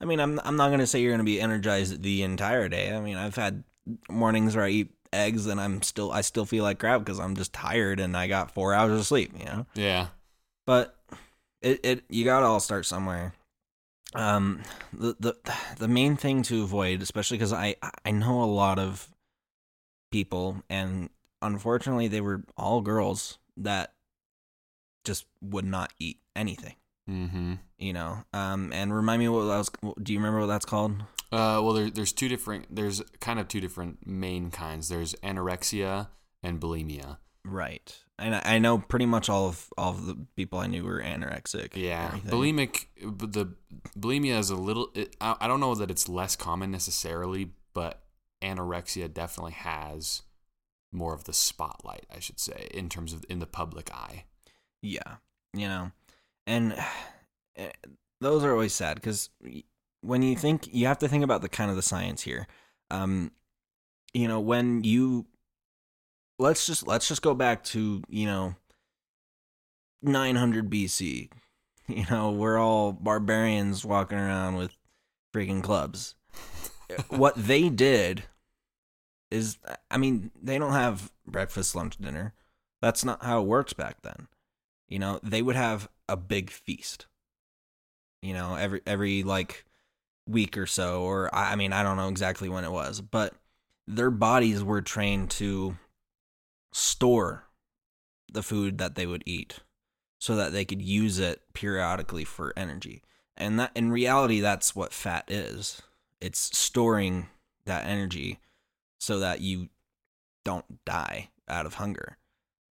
[0.00, 2.70] I mean, I'm I'm not going to say you're going to be energized the entire
[2.70, 2.90] day.
[2.96, 3.64] I mean, I've had
[4.08, 7.36] mornings where I eat eggs and I'm still I still feel like crap because I'm
[7.36, 9.66] just tired and I got 4 hours of sleep, you know.
[9.74, 10.06] Yeah,
[10.66, 10.96] But
[11.60, 13.34] it it you got to all start somewhere.
[14.14, 15.34] Um the the
[15.76, 19.10] the main thing to avoid, especially cuz I I know a lot of
[20.10, 21.10] people and
[21.42, 23.92] unfortunately they were all girls that
[25.04, 26.76] just would not eat anything,
[27.08, 27.54] mm-hmm.
[27.78, 28.24] you know.
[28.32, 29.70] Um and remind me what that was
[30.02, 31.02] do you remember what that's called?
[31.32, 32.66] Uh, well, there, there's two different.
[32.74, 34.90] There's kind of two different main kinds.
[34.90, 36.08] There's anorexia
[36.42, 37.16] and bulimia.
[37.42, 37.98] Right.
[38.18, 41.00] And I, I know pretty much all of all of the people I knew were
[41.00, 41.70] anorexic.
[41.74, 42.86] Yeah, bulimic.
[43.00, 43.54] The
[43.98, 44.90] bulimia is a little.
[44.94, 48.02] It, I, I don't know that it's less common necessarily, but
[48.42, 50.22] anorexia definitely has
[50.92, 52.06] more of the spotlight.
[52.14, 54.24] I should say in terms of in the public eye.
[54.82, 55.16] Yeah,
[55.54, 55.92] you know,
[56.46, 56.74] and
[57.56, 57.70] eh,
[58.20, 59.30] those are always sad because
[60.02, 62.46] when you think you have to think about the kind of the science here.
[62.90, 63.32] Um,
[64.12, 65.26] you know, when you
[66.38, 68.54] let's just let's just go back to you know
[70.02, 71.30] 900 BC.
[71.88, 74.70] You know, we're all barbarians walking around with
[75.34, 76.14] freaking clubs.
[77.08, 78.22] what they did
[79.32, 79.58] is,
[79.90, 82.34] I mean, they don't have breakfast, lunch, dinner.
[82.80, 84.28] That's not how it works back then.
[84.88, 87.06] You know, they would have a big feast.
[88.20, 89.64] You know, every every like
[90.28, 93.34] week or so, or I I mean, I don't know exactly when it was, but
[93.86, 95.76] their bodies were trained to
[96.72, 97.44] store
[98.32, 99.60] the food that they would eat
[100.18, 103.02] so that they could use it periodically for energy.
[103.36, 105.82] And that in reality that's what fat is.
[106.20, 107.26] It's storing
[107.64, 108.38] that energy
[109.02, 109.68] so that you
[110.44, 112.18] don't die out of hunger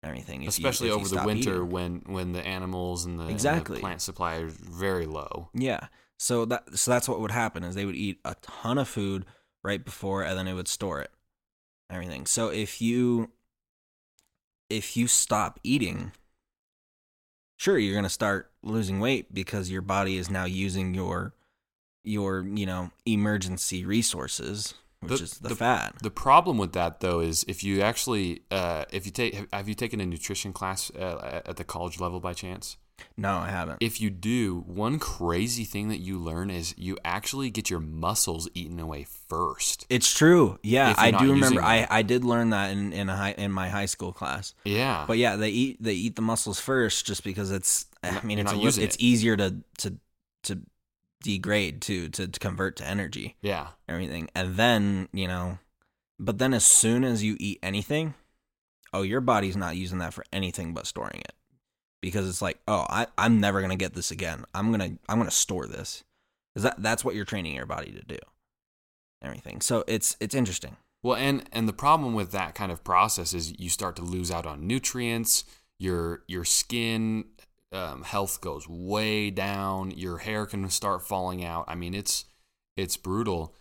[0.02, 0.48] or anything.
[0.48, 1.70] especially you over the winter eating.
[1.70, 5.50] when when the animals and the, and the plant supply are very low.
[5.54, 5.88] Yeah.
[6.18, 9.26] So that so that's what would happen is they would eat a ton of food
[9.62, 11.12] right before and then it would store it.
[11.90, 12.26] Everything.
[12.26, 13.32] So if you
[14.70, 16.14] if you stop eating,
[17.58, 21.34] sure you're going to start losing weight because your body is now using your
[22.06, 25.96] your, you know, emergency resources, which The- is the, the- fat.
[26.02, 29.76] The problem with that though is if you actually uh, if you take have you
[29.76, 32.78] taken a nutrition class uh, at the college level by chance?
[33.18, 33.80] No, I haven't.
[33.82, 38.48] If you do, one crazy thing that you learn is you actually get your muscles
[38.54, 39.88] eaten away first.
[39.90, 40.60] It's true.
[40.62, 41.64] Yeah, I do remember.
[41.64, 41.88] I, them.
[41.90, 44.54] I did learn that in in a high in my high school class.
[44.66, 45.06] Yeah.
[45.08, 48.52] But yeah, they eat they eat the muscles first just because it's I mean it's
[48.52, 49.02] a not li- using it's it.
[49.02, 49.98] easier to to
[50.44, 50.60] to
[51.22, 53.68] degrade to, to to convert to energy yeah.
[53.88, 54.30] everything.
[54.36, 55.60] And then you know
[56.20, 58.14] but then as soon as you eat anything
[58.94, 61.34] oh your body's not using that for anything but storing it.
[62.02, 64.46] Because it's like oh I I'm never gonna get this again.
[64.54, 66.04] I'm gonna I'm gonna store this.
[66.54, 68.18] Because that that's what you're training your body to do.
[69.24, 69.62] Everything.
[69.62, 70.78] So it's it's interesting.
[71.04, 74.32] Well, and and the problem with that kind of process is you start to lose
[74.32, 75.44] out on nutrients.
[75.80, 77.26] Your your skin
[77.72, 79.92] um, health goes way down.
[79.92, 81.66] Your hair can start falling out.
[81.68, 82.26] I mean, it's
[82.78, 83.56] it's brutal.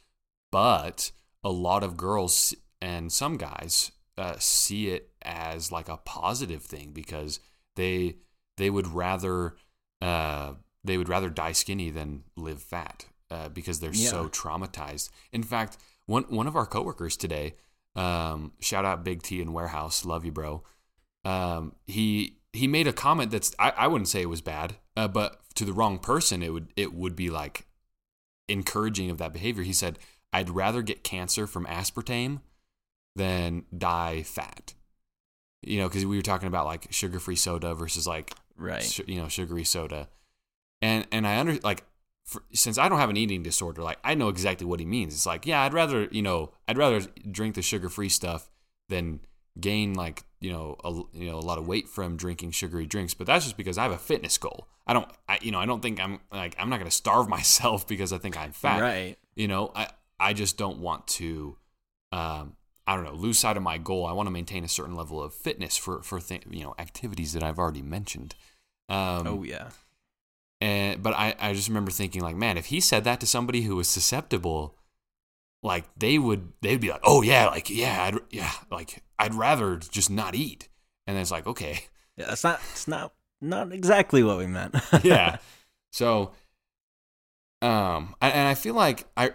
[0.51, 1.12] But
[1.44, 6.92] a lot of girls and some guys uh, see it as like a positive thing
[6.92, 7.40] because
[7.77, 8.16] they
[8.57, 9.57] they would rather
[10.03, 13.07] uh, they would rather die skinny than live fat.
[13.31, 14.11] uh, because they're Yeah.
[14.11, 15.09] so traumatized.
[15.33, 17.55] In fact, one one of our coworkers today,
[17.94, 20.64] um, shout out Big T in warehouse, love you, bro.
[21.25, 25.09] Um, he he made a comment that's I, I wouldn't say it was bad, uh,
[25.09, 27.67] but to the wrong person, it would it would be like
[28.49, 29.63] encouraging of that behavior.
[29.63, 29.99] He said,
[30.33, 32.41] "I'd rather get cancer from aspartame
[33.17, 34.75] than die fat."
[35.63, 38.83] You know, because we were talking about like sugar-free soda versus like Right.
[38.83, 40.09] su- you know sugary soda
[40.83, 41.83] and and i under like
[42.27, 45.15] for, since i don't have an eating disorder like i know exactly what he means
[45.15, 48.51] it's like yeah i'd rather you know i'd rather drink the sugar free stuff
[48.91, 49.21] than
[49.59, 53.15] gain like you know a, you know a lot of weight from drinking sugary drinks
[53.15, 55.67] but that's just because i have a fitness goal i don't I, you know i
[55.67, 58.81] don't think i'm like i'm not going to starve myself because i think i'm fat
[58.81, 59.17] Right.
[59.35, 59.89] you know i
[60.21, 61.57] i just don't want to
[62.13, 62.55] um
[62.87, 65.23] i don't know lose sight of my goal i want to maintain a certain level
[65.23, 68.35] of fitness for for th- you know activities that i've already mentioned
[68.89, 69.69] um oh yeah.
[70.61, 73.63] and but I, I just remember thinking like, man, if he said that to somebody
[73.63, 74.75] who was susceptible,
[75.62, 79.77] like they would they'd be like, oh yeah, like yeah, I'd, yeah, like I'd rather
[79.77, 80.68] just not eat.
[81.07, 81.85] And then it's like, okay,
[82.20, 82.61] Yeah, that's not.
[82.73, 83.12] It's not.
[83.40, 84.75] Not exactly what we meant.
[85.03, 85.38] yeah.
[85.92, 86.33] So,
[87.62, 89.33] um, and and I feel like I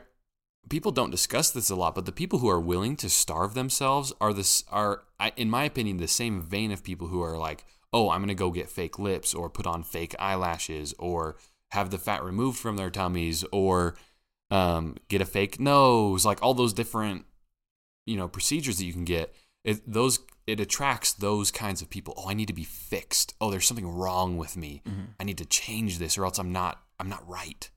[0.70, 4.14] people don't discuss this a lot, but the people who are willing to starve themselves
[4.22, 5.04] are this are,
[5.36, 8.52] in my opinion, the same vein of people who are like, oh, I'm gonna go
[8.52, 11.38] get fake lips or put on fake eyelashes or
[11.72, 13.96] have the fat removed from their tummies or
[14.52, 17.26] um, get a fake nose, like all those different
[18.06, 19.34] you know procedures that you can get.
[19.64, 22.14] It, those it attracts those kinds of people.
[22.18, 23.34] Oh, I need to be fixed.
[23.42, 24.84] Oh, there's something wrong with me.
[24.86, 25.08] Mhm.
[25.20, 27.70] I need to change this, or else I'm not I'm not right.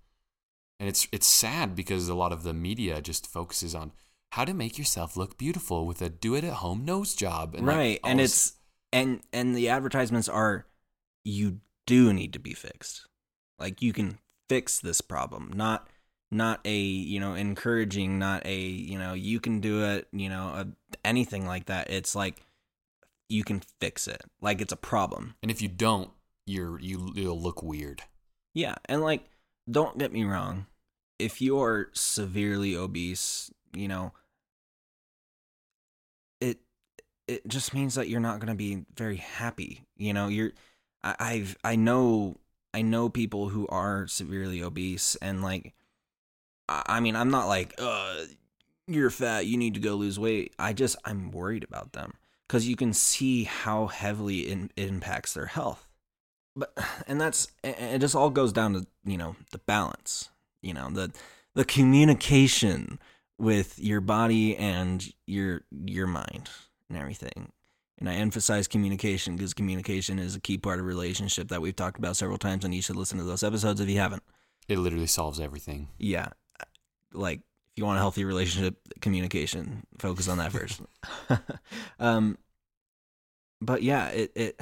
[0.78, 3.92] And it's it's sad because a lot of the media just focuses on
[4.32, 7.54] how to make yourself look beautiful with a do it at home nose job.
[7.54, 8.00] like, right.
[8.04, 8.54] all and it's
[8.92, 10.66] and and the advertisements are
[11.24, 13.06] you do need to be fixed.
[13.58, 15.88] Like you can fix this problem, not
[16.30, 20.48] not a you know encouraging, not a you know you can do it, you know
[20.48, 20.66] a,
[21.04, 21.90] anything like that.
[21.90, 22.42] It's like
[23.28, 24.22] you can fix it.
[24.40, 25.34] Like it's a problem.
[25.42, 26.10] and if you don't,
[26.46, 28.02] you're you you'll look weird.
[28.54, 29.24] Yeah, and like,
[29.70, 30.66] don't get me wrong.
[31.18, 34.12] If you're severely obese, you know,
[36.40, 36.58] it
[37.26, 39.84] it just means that you're not going to be very happy.
[39.96, 40.52] You know, you're
[41.02, 42.38] I, I've I know
[42.74, 45.74] I know people who are severely obese, and like,
[46.68, 48.24] I, mean, I'm not like, uh,
[48.86, 50.54] you're fat, you need to go lose weight.
[50.58, 52.14] I just I'm worried about them
[52.46, 55.88] because you can see how heavily it, it impacts their health
[56.58, 56.72] but
[57.06, 60.28] and that's it just all goes down to you know the balance
[60.60, 61.10] you know the
[61.54, 62.98] the communication
[63.38, 66.50] with your body and your your mind
[66.88, 67.52] and everything
[67.98, 71.98] and i emphasize communication because communication is a key part of relationship that we've talked
[71.98, 74.22] about several times and you should listen to those episodes if you haven't
[74.68, 75.88] It literally solves everything.
[75.98, 76.28] yeah
[77.12, 80.80] like if you want a healthy relationship communication focus on that first.
[82.00, 82.38] Um
[83.60, 84.60] but yeah it it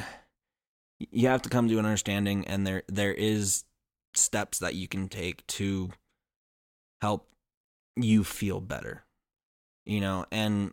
[0.98, 3.64] you have to come to an understanding and there there is
[4.14, 5.90] steps that you can take to
[7.02, 7.28] help
[7.96, 9.04] you feel better
[9.84, 10.26] you know?
[10.32, 10.72] And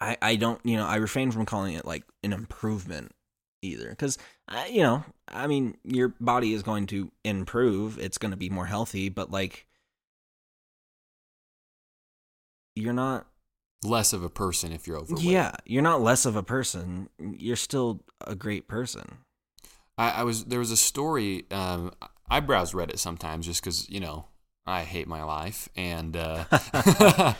[0.00, 3.12] i i don't you know i refrain from calling it like an improvement
[3.62, 4.18] either because
[4.70, 7.98] you know i mean your body is going to improve.
[7.98, 9.66] It's going to be more healthy but like
[12.74, 13.26] you're not
[13.84, 15.24] Less of a person if you're overweight.
[15.24, 19.18] yeah you're not less of a person you're still a great person
[19.98, 21.44] I, I was there was a story.
[21.50, 21.92] Um,
[22.30, 24.24] I browse Reddit sometimes just because you know
[24.66, 26.44] I hate my life, and uh,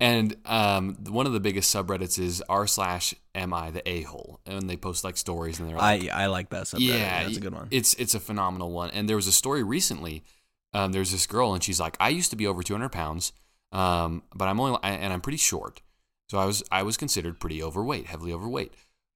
[0.00, 4.40] and um, one of the biggest subreddits is r slash am I the a hole,
[4.46, 6.80] and they post like stories and they're like, i i like that subreddit.
[6.98, 9.62] yeah, that's a good one It's it's a phenomenal one, and there was a story
[9.62, 10.24] recently.
[10.72, 13.32] Um, there's this girl, and she's like, I used to be over 200 pounds,
[13.72, 15.82] um, but I'm only and I'm pretty short,
[16.28, 18.74] so I was I was considered pretty overweight, heavily overweight.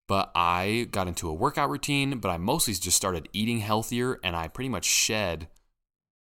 [0.09, 4.37] But I got into a workout routine, but I mostly just started eating healthier, and
[4.37, 5.49] I pretty much shed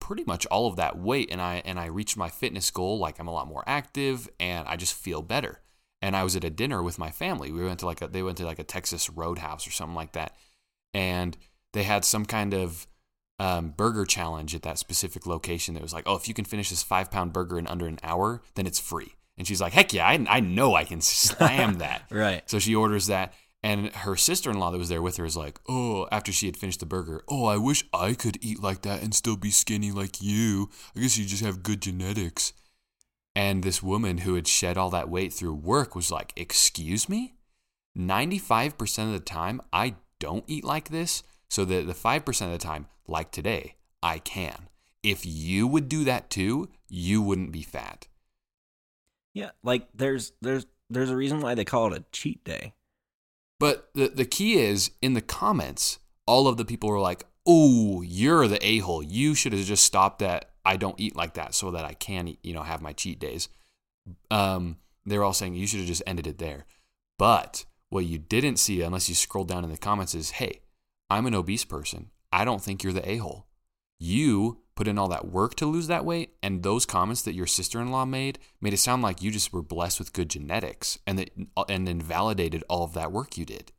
[0.01, 2.99] pretty much all of that weight, and I and I reached my fitness goal.
[2.99, 5.61] Like I'm a lot more active, and I just feel better.
[6.03, 7.53] And I was at a dinner with my family.
[7.53, 10.13] We went to like a they went to like a Texas Roadhouse or something like
[10.13, 10.37] that,
[10.93, 11.37] and
[11.73, 12.87] they had some kind of
[13.41, 16.69] um, burger challenge at that specific location that was like, oh, if you can finish
[16.69, 19.15] this five pound burger in under an hour, then it's free.
[19.39, 22.03] And she's like, heck yeah, I, I know I can slam that.
[22.11, 23.33] right So she orders that.
[23.63, 26.47] And her sister in law that was there with her is like, oh, after she
[26.47, 29.51] had finished the burger, oh, I wish I could eat like that and still be
[29.51, 30.69] skinny like you.
[30.95, 32.53] I guess you just have good genetics.
[33.35, 37.35] And this woman who had shed all that weight through work was like, excuse me?
[37.97, 41.23] 95% of the time, I don't eat like this.
[41.51, 44.69] So the, the 5% of the time, like today, I can.
[45.03, 48.07] if you would do that too, you wouldn't be fat.
[49.35, 52.75] Yeah, like there's there's there's a reason why they call it a cheat day.
[53.59, 58.03] But the the key is in the comments, all of the people were like, "Oh,
[58.03, 59.03] you're the a hole.
[59.03, 60.51] You should have just stopped that.
[60.65, 63.49] I don't eat like that, so that I can, you know, have my cheat days."
[64.31, 66.67] Um, they're all saying you should have just ended it there.
[67.19, 70.61] But what you didn't see, unless you scroll down in the comments, is, "Hey,
[71.11, 72.11] I'm an obese person.
[72.33, 73.47] I don't think you're the a hole.
[73.99, 77.47] You put in all that work to lose that weight, and those comments that your
[77.47, 81.31] sister-in-law made made it sound like you just were blessed with good genetics, and that
[81.69, 83.73] and invalidated all of that work you did."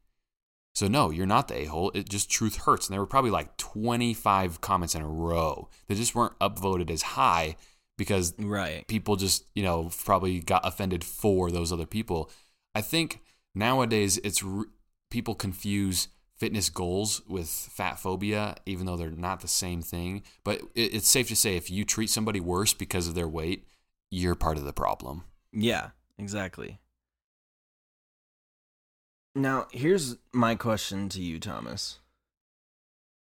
[0.76, 1.92] So no, you're not the a-hole.
[1.94, 2.88] It just truth hurts.
[2.88, 7.02] And there were probably like 25 comments in a row that just weren't upvoted as
[7.02, 7.56] high
[7.98, 8.88] because Right.
[8.88, 12.30] people just, you know, probably got offended for those other people.
[12.74, 13.22] I think
[13.54, 14.68] nowadays it's r-
[15.10, 16.08] people confuse
[16.42, 20.24] fitness goals with fat phobia even though they're not the same thing.
[20.44, 23.68] But it, it's safe to say if you treat somebody worse because of their weight,
[24.10, 25.24] you're part of the problem.
[25.54, 26.80] Yeah, exactly.
[29.36, 32.00] Now, here's my question to you, Thomas.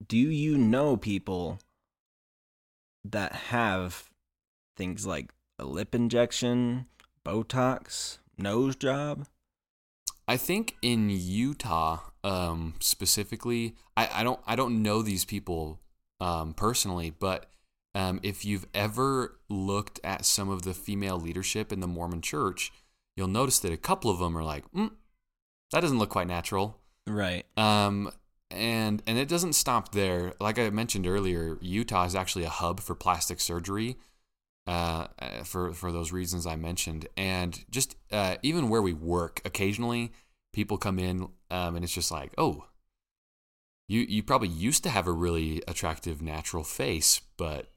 [0.05, 1.61] Do you know people
[3.05, 4.11] that have
[4.77, 6.87] things like a lip injection,
[7.25, 9.29] Botox, nose job?
[10.27, 15.81] I think in Utah, um, specifically, I, I don't I don't know these people
[16.21, 17.47] um, personally, but
[17.95, 22.73] um, if you've ever looked at some of the female leadership in the Mormon Church,
[23.17, 24.91] you'll notice that a couple of them are like, mm,
[25.71, 26.81] that doesn't look quite natural.
[27.07, 27.45] Right.
[27.57, 28.11] Um,
[28.51, 30.35] and and it doesn't stop there.
[30.41, 33.97] Like I mentioned earlier, Utah is actually a hub for plastic surgery.
[34.67, 35.09] Uh,
[35.45, 40.13] for for those reasons I mentioned, and just uh, even where we work, occasionally
[40.55, 42.65] people come in, um, and it's just like, oh,
[43.89, 47.73] you you probably used to have a really attractive natural face, but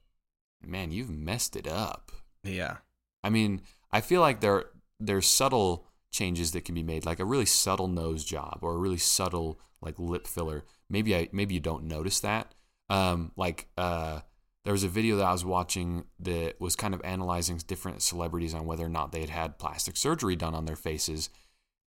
[0.64, 2.12] man, you've messed it up.
[2.42, 2.78] Yeah.
[3.22, 3.62] I mean,
[3.92, 4.66] I feel like there
[4.98, 8.78] there's subtle changes that can be made, like a really subtle nose job or a
[8.78, 10.64] really subtle like lip filler.
[10.88, 12.54] Maybe I maybe you don't notice that.
[12.88, 14.20] Um, like uh,
[14.68, 18.52] there was a video that I was watching that was kind of analyzing different celebrities
[18.52, 21.30] on whether or not they had had plastic surgery done on their faces.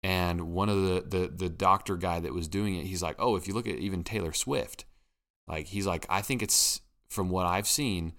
[0.01, 3.35] And one of the the the doctor guy that was doing it, he's like, "Oh,
[3.35, 4.85] if you look at even Taylor Swift,
[5.45, 8.13] like he's like, I think it's from what I've seen."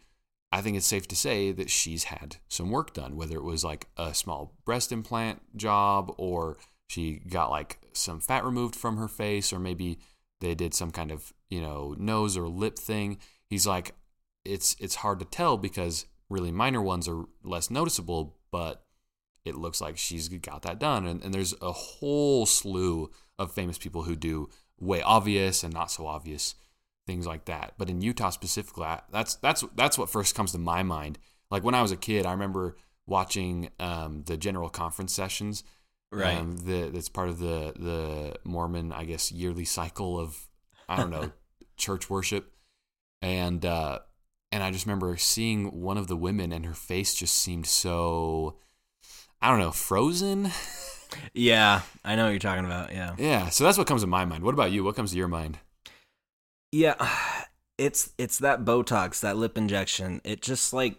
[0.52, 3.64] I think it's safe to say that she's had some work done, whether it was
[3.64, 9.08] like a small breast implant job or she got like some fat removed from her
[9.08, 10.00] face, or maybe
[10.40, 13.16] they did some kind of, you know, nose or lip thing.
[13.46, 13.94] He's like,
[14.44, 18.84] it's it's hard to tell because really minor ones are less noticeable, but
[19.44, 21.06] it looks like she's got that done.
[21.06, 25.90] And, and there's a whole slew of famous people who do way obvious and not
[25.90, 26.54] so obvious
[27.06, 27.74] things like that.
[27.78, 31.18] But in Utah specifically, that's that's that's what first comes to my mind.
[31.50, 32.76] Like when I was a kid, I remember
[33.06, 35.64] watching um, the general conference sessions.
[36.12, 36.38] Right.
[36.38, 40.48] Um, the, that's part of the the Mormon, I guess, yearly cycle of
[40.88, 41.30] I don't know
[41.76, 42.52] church worship,
[43.22, 44.00] and uh,
[44.52, 48.56] and I just remember seeing one of the women, and her face just seemed so
[49.40, 50.50] I don't know frozen.
[51.34, 52.92] Yeah, I know what you're talking about.
[52.92, 53.14] Yeah.
[53.18, 54.44] yeah, so that's what comes to my mind.
[54.44, 54.84] What about you?
[54.84, 55.58] What comes to your mind?
[56.72, 56.94] Yeah,
[57.78, 60.20] it's it's that Botox, that lip injection.
[60.24, 60.96] It just like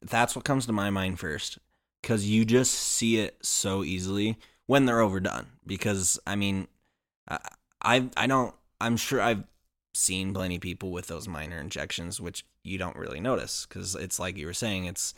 [0.00, 1.58] that's what comes to my mind first
[2.02, 4.36] cuz you just see it so easily
[4.66, 6.66] when they're overdone because I mean
[7.28, 7.38] I
[7.80, 9.44] I, I don't I'm sure I've
[9.94, 14.18] seen plenty of people with those minor injections which you don't really notice cuz it's
[14.18, 15.14] like you were saying it's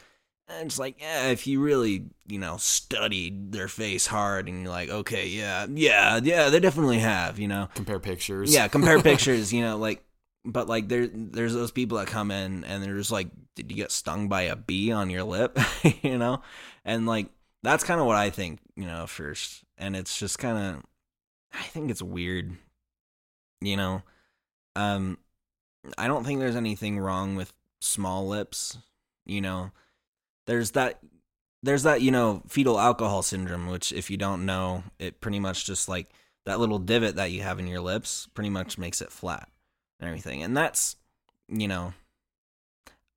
[0.49, 4.90] it's like yeah, if you really you know studied their face hard and you're like
[4.90, 8.53] okay yeah yeah yeah they definitely have you know Compare pictures.
[8.53, 10.05] yeah, compare pictures, you know, like
[10.45, 13.76] but like there there's those people that come in and they're just like, Did you
[13.78, 15.59] get stung by a bee on your lip?
[16.03, 16.42] you know?
[16.84, 17.28] And like
[17.62, 19.64] that's kind of what I think, you know, first.
[19.78, 20.82] And it's just kinda
[21.55, 22.59] I think it's weird.
[23.62, 24.03] You know?
[24.76, 25.16] Um
[25.99, 28.78] I don't think there's anything wrong with small lips,
[29.26, 29.72] you know.
[30.47, 31.01] There's that
[31.62, 35.64] there's that, you know, fetal alcohol syndrome, which if you don't know, it pretty much
[35.64, 36.09] just like
[36.45, 39.49] that little divot that you have in your lips pretty much makes it flat
[39.99, 40.43] and everything.
[40.43, 40.97] And that's,
[41.49, 41.95] you know,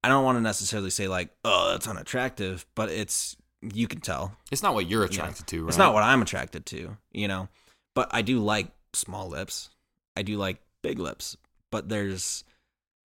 [0.03, 4.37] I don't want to necessarily say like, oh, that's unattractive, but it's you can tell.
[4.51, 5.67] It's not what you're attracted to, right?
[5.67, 7.49] It's not what I'm attracted to, you know.
[7.93, 9.69] But I do like small lips.
[10.15, 11.35] I do like big lips.
[11.69, 12.45] But there's,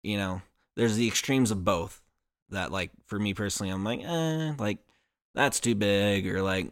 [0.02, 0.42] you know,
[0.76, 2.00] there's the extremes of both.
[2.50, 4.78] That like for me personally, I'm like, eh, like
[5.34, 6.70] that's too big, or like,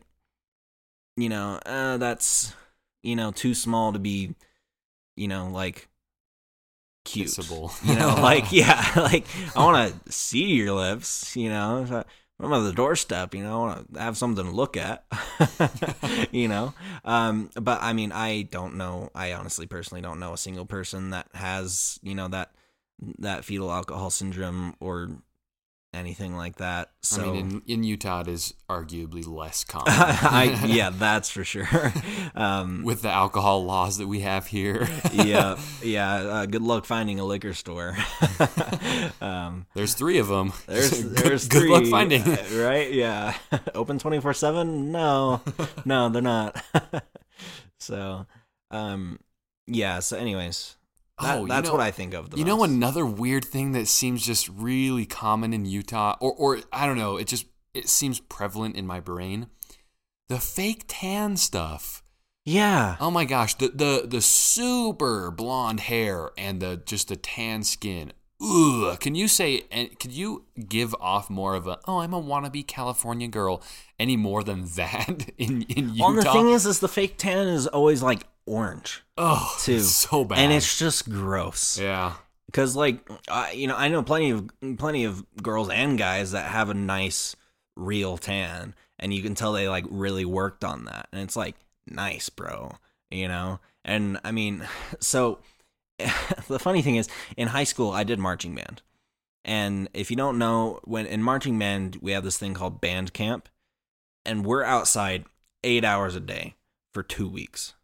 [1.16, 2.52] you know, uh, that's
[3.02, 4.34] you know too small to be,
[5.16, 5.88] you know, like
[7.04, 7.28] cute.
[7.28, 7.72] Kissable.
[7.86, 9.26] You know, like yeah, like
[9.56, 11.36] I want to see your lips.
[11.36, 12.04] You know, I,
[12.44, 13.34] I'm at the doorstep.
[13.34, 15.04] You know, I want to have something to look at.
[16.30, 16.74] you know,
[17.04, 19.10] um, but I mean, I don't know.
[19.14, 22.52] I honestly, personally, don't know a single person that has you know that
[23.18, 25.09] that fetal alcohol syndrome or
[25.92, 26.90] anything like that.
[27.03, 27.22] So.
[27.22, 29.86] I mean, in, in Utah, it is arguably less common.
[29.88, 31.68] I, yeah, that's for sure.
[32.32, 34.88] Um, With the alcohol laws that we have here.
[35.12, 36.14] yeah, yeah.
[36.14, 37.96] Uh, good luck finding a liquor store.
[39.20, 40.53] um, There's three of them.
[40.66, 42.22] there's good, there's good luck finding.
[42.22, 42.92] uh, right?
[42.92, 43.34] Yeah,
[43.74, 44.92] open twenty four seven.
[44.92, 45.42] No,
[45.84, 46.62] no, they're not.
[47.78, 48.26] so,
[48.70, 49.18] um,
[49.66, 49.98] yeah.
[49.98, 50.76] So, anyways,
[51.22, 52.30] that, oh, that's know, what I think of.
[52.30, 56.60] The you know another weird thing that seems just really common in Utah, or or
[56.72, 59.48] I don't know, it just it seems prevalent in my brain.
[60.28, 62.02] The fake tan stuff.
[62.44, 62.96] Yeah.
[63.00, 68.12] Oh my gosh, the the the super blonde hair and the just the tan skin.
[68.42, 68.98] Ugh.
[68.98, 72.66] Can you say and could you give off more of a oh I'm a wannabe
[72.66, 73.62] California girl
[73.98, 76.06] any more than that in in Utah?
[76.06, 80.24] Well, the thing is, is the fake tan is always like orange oh, too, so
[80.24, 80.38] bad.
[80.38, 81.78] and it's just gross.
[81.78, 82.14] yeah.
[82.46, 86.51] because like I, you know i know plenty of plenty of girls and guys that
[86.51, 87.36] have a nice
[87.76, 91.55] real tan and you can tell they like really worked on that and it's like
[91.86, 92.72] nice bro
[93.11, 94.66] you know and i mean
[95.01, 95.38] so
[96.48, 98.82] the funny thing is in high school i did marching band
[99.44, 103.12] and if you don't know when in marching band we have this thing called band
[103.12, 103.48] camp
[104.26, 105.24] and we're outside
[105.62, 106.57] eight hours a day
[106.92, 107.74] for two weeks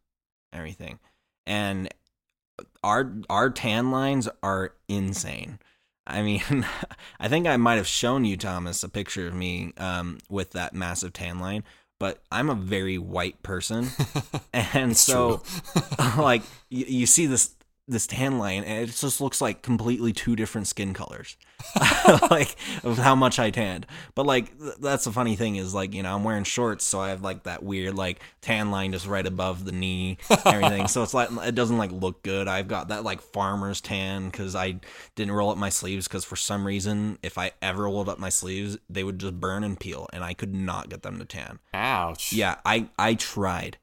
[0.52, 0.98] everything.
[1.46, 1.88] And
[2.82, 5.58] our our tan lines are insane.
[6.06, 6.66] I mean,
[7.20, 10.74] I think I might have shown you Thomas a picture of me um, with that
[10.74, 11.64] massive tan line,
[11.98, 13.88] but I'm a very white person,
[14.52, 15.42] and so
[16.16, 17.55] like you, you see this
[17.88, 21.36] this tan line, and it just looks like completely two different skin colors,
[22.30, 23.86] like of how much I tanned.
[24.14, 27.00] But like th- that's the funny thing is like you know I'm wearing shorts, so
[27.00, 30.88] I have like that weird like tan line just right above the knee, and everything.
[30.88, 32.48] so it's like it doesn't like look good.
[32.48, 34.80] I've got that like farmer's tan because I
[35.14, 38.30] didn't roll up my sleeves because for some reason if I ever rolled up my
[38.30, 41.60] sleeves they would just burn and peel, and I could not get them to tan.
[41.72, 42.32] Ouch.
[42.32, 43.78] Yeah, I I tried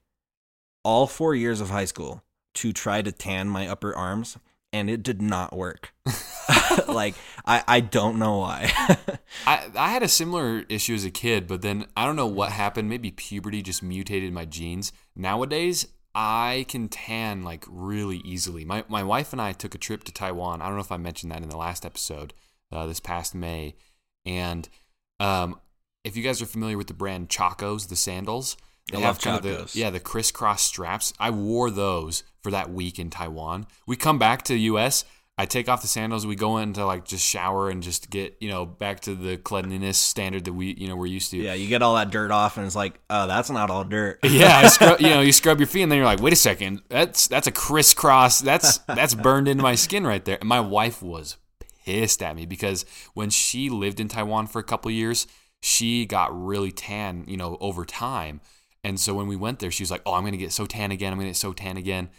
[0.84, 2.23] all four years of high school
[2.56, 4.38] to try to tan my upper arms,
[4.72, 5.94] and it did not work.
[6.88, 8.72] like I I don't know why.
[9.48, 12.52] I, I had a similar issue as a kid, but then I don't know what
[12.52, 12.90] happened.
[12.90, 14.92] Maybe puberty just mutated my genes.
[15.16, 18.66] Nowadays, I can tan like really easily.
[18.66, 20.62] My, my wife and I took a trip to Taiwan.
[20.62, 22.34] I don't know if I mentioned that in the last episode,
[22.72, 23.76] uh, this past May.
[24.26, 24.70] And
[25.20, 25.60] um,
[26.04, 28.58] if you guys are familiar with the brand Chacos, the sandals,
[28.94, 31.14] I have kind of the yeah the crisscross straps.
[31.20, 33.68] I wore those for that week in Taiwan.
[33.88, 35.06] We come back to the U.S.
[35.36, 36.28] I take off the sandals.
[36.28, 39.38] We go in to like just shower and just get you know back to the
[39.38, 41.38] cleanliness standard that we you know we're used to.
[41.38, 44.20] yeah, you get all that dirt off, and it's like, oh, that's not all dirt.
[44.24, 46.82] Yeah, scrub, you know, you scrub your feet, and then you're like, wait a second,
[46.90, 50.38] that's that's a crisscross, that's that's burned into my skin right there.
[50.40, 51.38] And my wife was
[51.86, 55.26] pissed at me because when she lived in Taiwan for a couple years,
[55.62, 58.42] she got really tan, you know, over time.
[58.84, 60.92] And so when we went there, she was like, "Oh, I'm gonna get so tan
[60.92, 61.14] again.
[61.14, 62.10] I'm gonna get so tan again."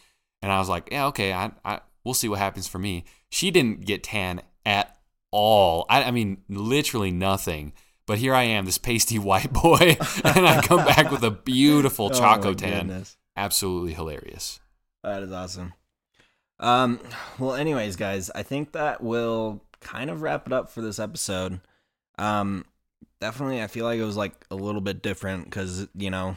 [0.42, 1.32] And I was like, "Yeah, okay.
[1.32, 4.96] I, I we'll see what happens for me." She didn't get tan at
[5.30, 5.84] all.
[5.88, 7.72] I, I mean, literally nothing.
[8.06, 12.06] But here I am, this pasty white boy, and I come back with a beautiful
[12.12, 12.86] Oh, Chaco tan.
[12.86, 13.16] goodness.
[13.36, 14.60] Absolutely hilarious.
[15.02, 15.74] That is awesome.
[16.60, 17.00] Um,
[17.38, 21.60] well, anyways, guys, I think that will kind of wrap it up for this episode.
[22.16, 22.64] Um,
[23.20, 26.36] definitely, I feel like it was like a little bit different because you know,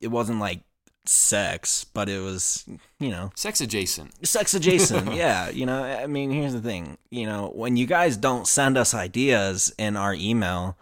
[0.00, 0.60] it wasn't like
[1.06, 2.64] sex, but it was
[2.98, 4.26] you know Sex adjacent.
[4.26, 5.14] sex adjacent.
[5.14, 6.98] yeah, you know, I mean, here's the thing.
[7.10, 10.76] You know, when you guys don't send us ideas in our email,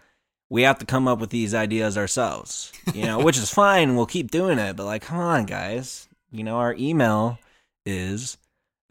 [0.49, 2.71] we have to come up with these ideas ourselves.
[2.93, 3.95] You know, which is fine.
[3.95, 6.07] We'll keep doing it, but like, come on, guys.
[6.31, 7.37] You know, our email
[7.85, 8.37] is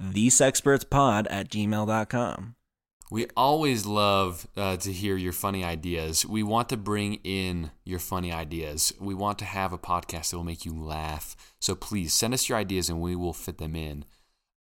[0.03, 2.55] thesexpertspod at gmail.com.
[3.11, 6.25] We always love uh, to hear your funny ideas.
[6.25, 8.93] We want to bring in your funny ideas.
[8.99, 11.37] We want to have a podcast that will make you laugh.
[11.61, 14.05] So please send us your ideas and we will fit them in.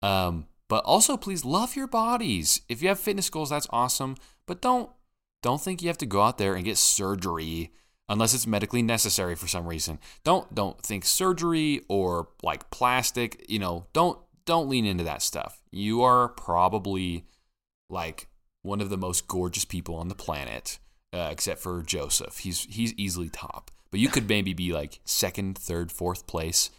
[0.01, 2.61] Um, but also, please love your bodies.
[2.67, 4.15] If you have fitness goals, that's awesome.
[4.45, 4.89] But don't
[5.41, 7.73] don't think you have to go out there and get surgery
[8.09, 9.99] unless it's medically necessary for some reason.
[10.23, 13.45] Don't don't think surgery or like plastic.
[13.47, 15.61] You know, don't don't lean into that stuff.
[15.71, 17.25] You are probably
[17.89, 18.27] like
[18.63, 20.79] one of the most gorgeous people on the planet,
[21.13, 22.39] uh, except for Joseph.
[22.39, 26.71] He's he's easily top, but you could maybe be like second, third, fourth place.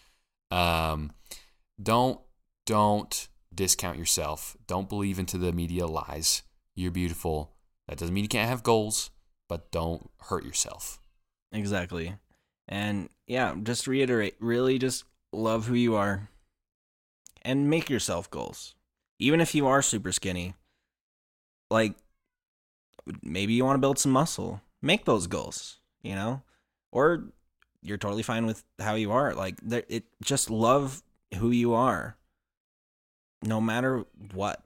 [0.51, 1.13] Um,
[1.81, 2.21] don't
[2.67, 4.57] don't discount yourself.
[4.67, 6.43] Don't believe into the media lies.
[6.75, 7.53] You're beautiful.
[7.87, 9.11] That doesn't mean you can't have goals,
[9.49, 10.99] but don't hurt yourself.
[11.53, 12.17] Exactly.
[12.67, 16.29] And yeah, just reiterate, really just love who you are
[17.43, 18.75] and make yourself goals.
[19.19, 20.55] Even if you are super skinny,
[21.71, 21.95] like
[23.23, 26.43] maybe you want to build some muscle, make those goals, you know?
[26.93, 27.25] Or
[27.83, 29.35] you're totally fine with how you are.
[29.35, 31.03] Like it just love
[31.37, 32.17] who you are.
[33.43, 34.63] No matter what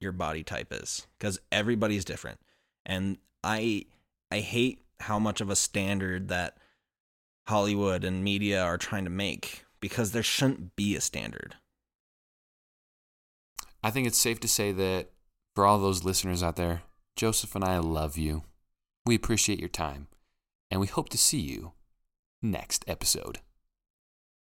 [0.00, 2.40] your body type is cuz everybody's different.
[2.86, 3.86] And I
[4.30, 6.56] I hate how much of a standard that
[7.46, 11.56] Hollywood and media are trying to make because there shouldn't be a standard.
[13.82, 15.10] I think it's safe to say that
[15.54, 16.82] for all those listeners out there,
[17.16, 18.42] Joseph and I love you.
[19.04, 20.08] We appreciate your time,
[20.70, 21.72] and we hope to see you
[22.40, 23.40] next episode.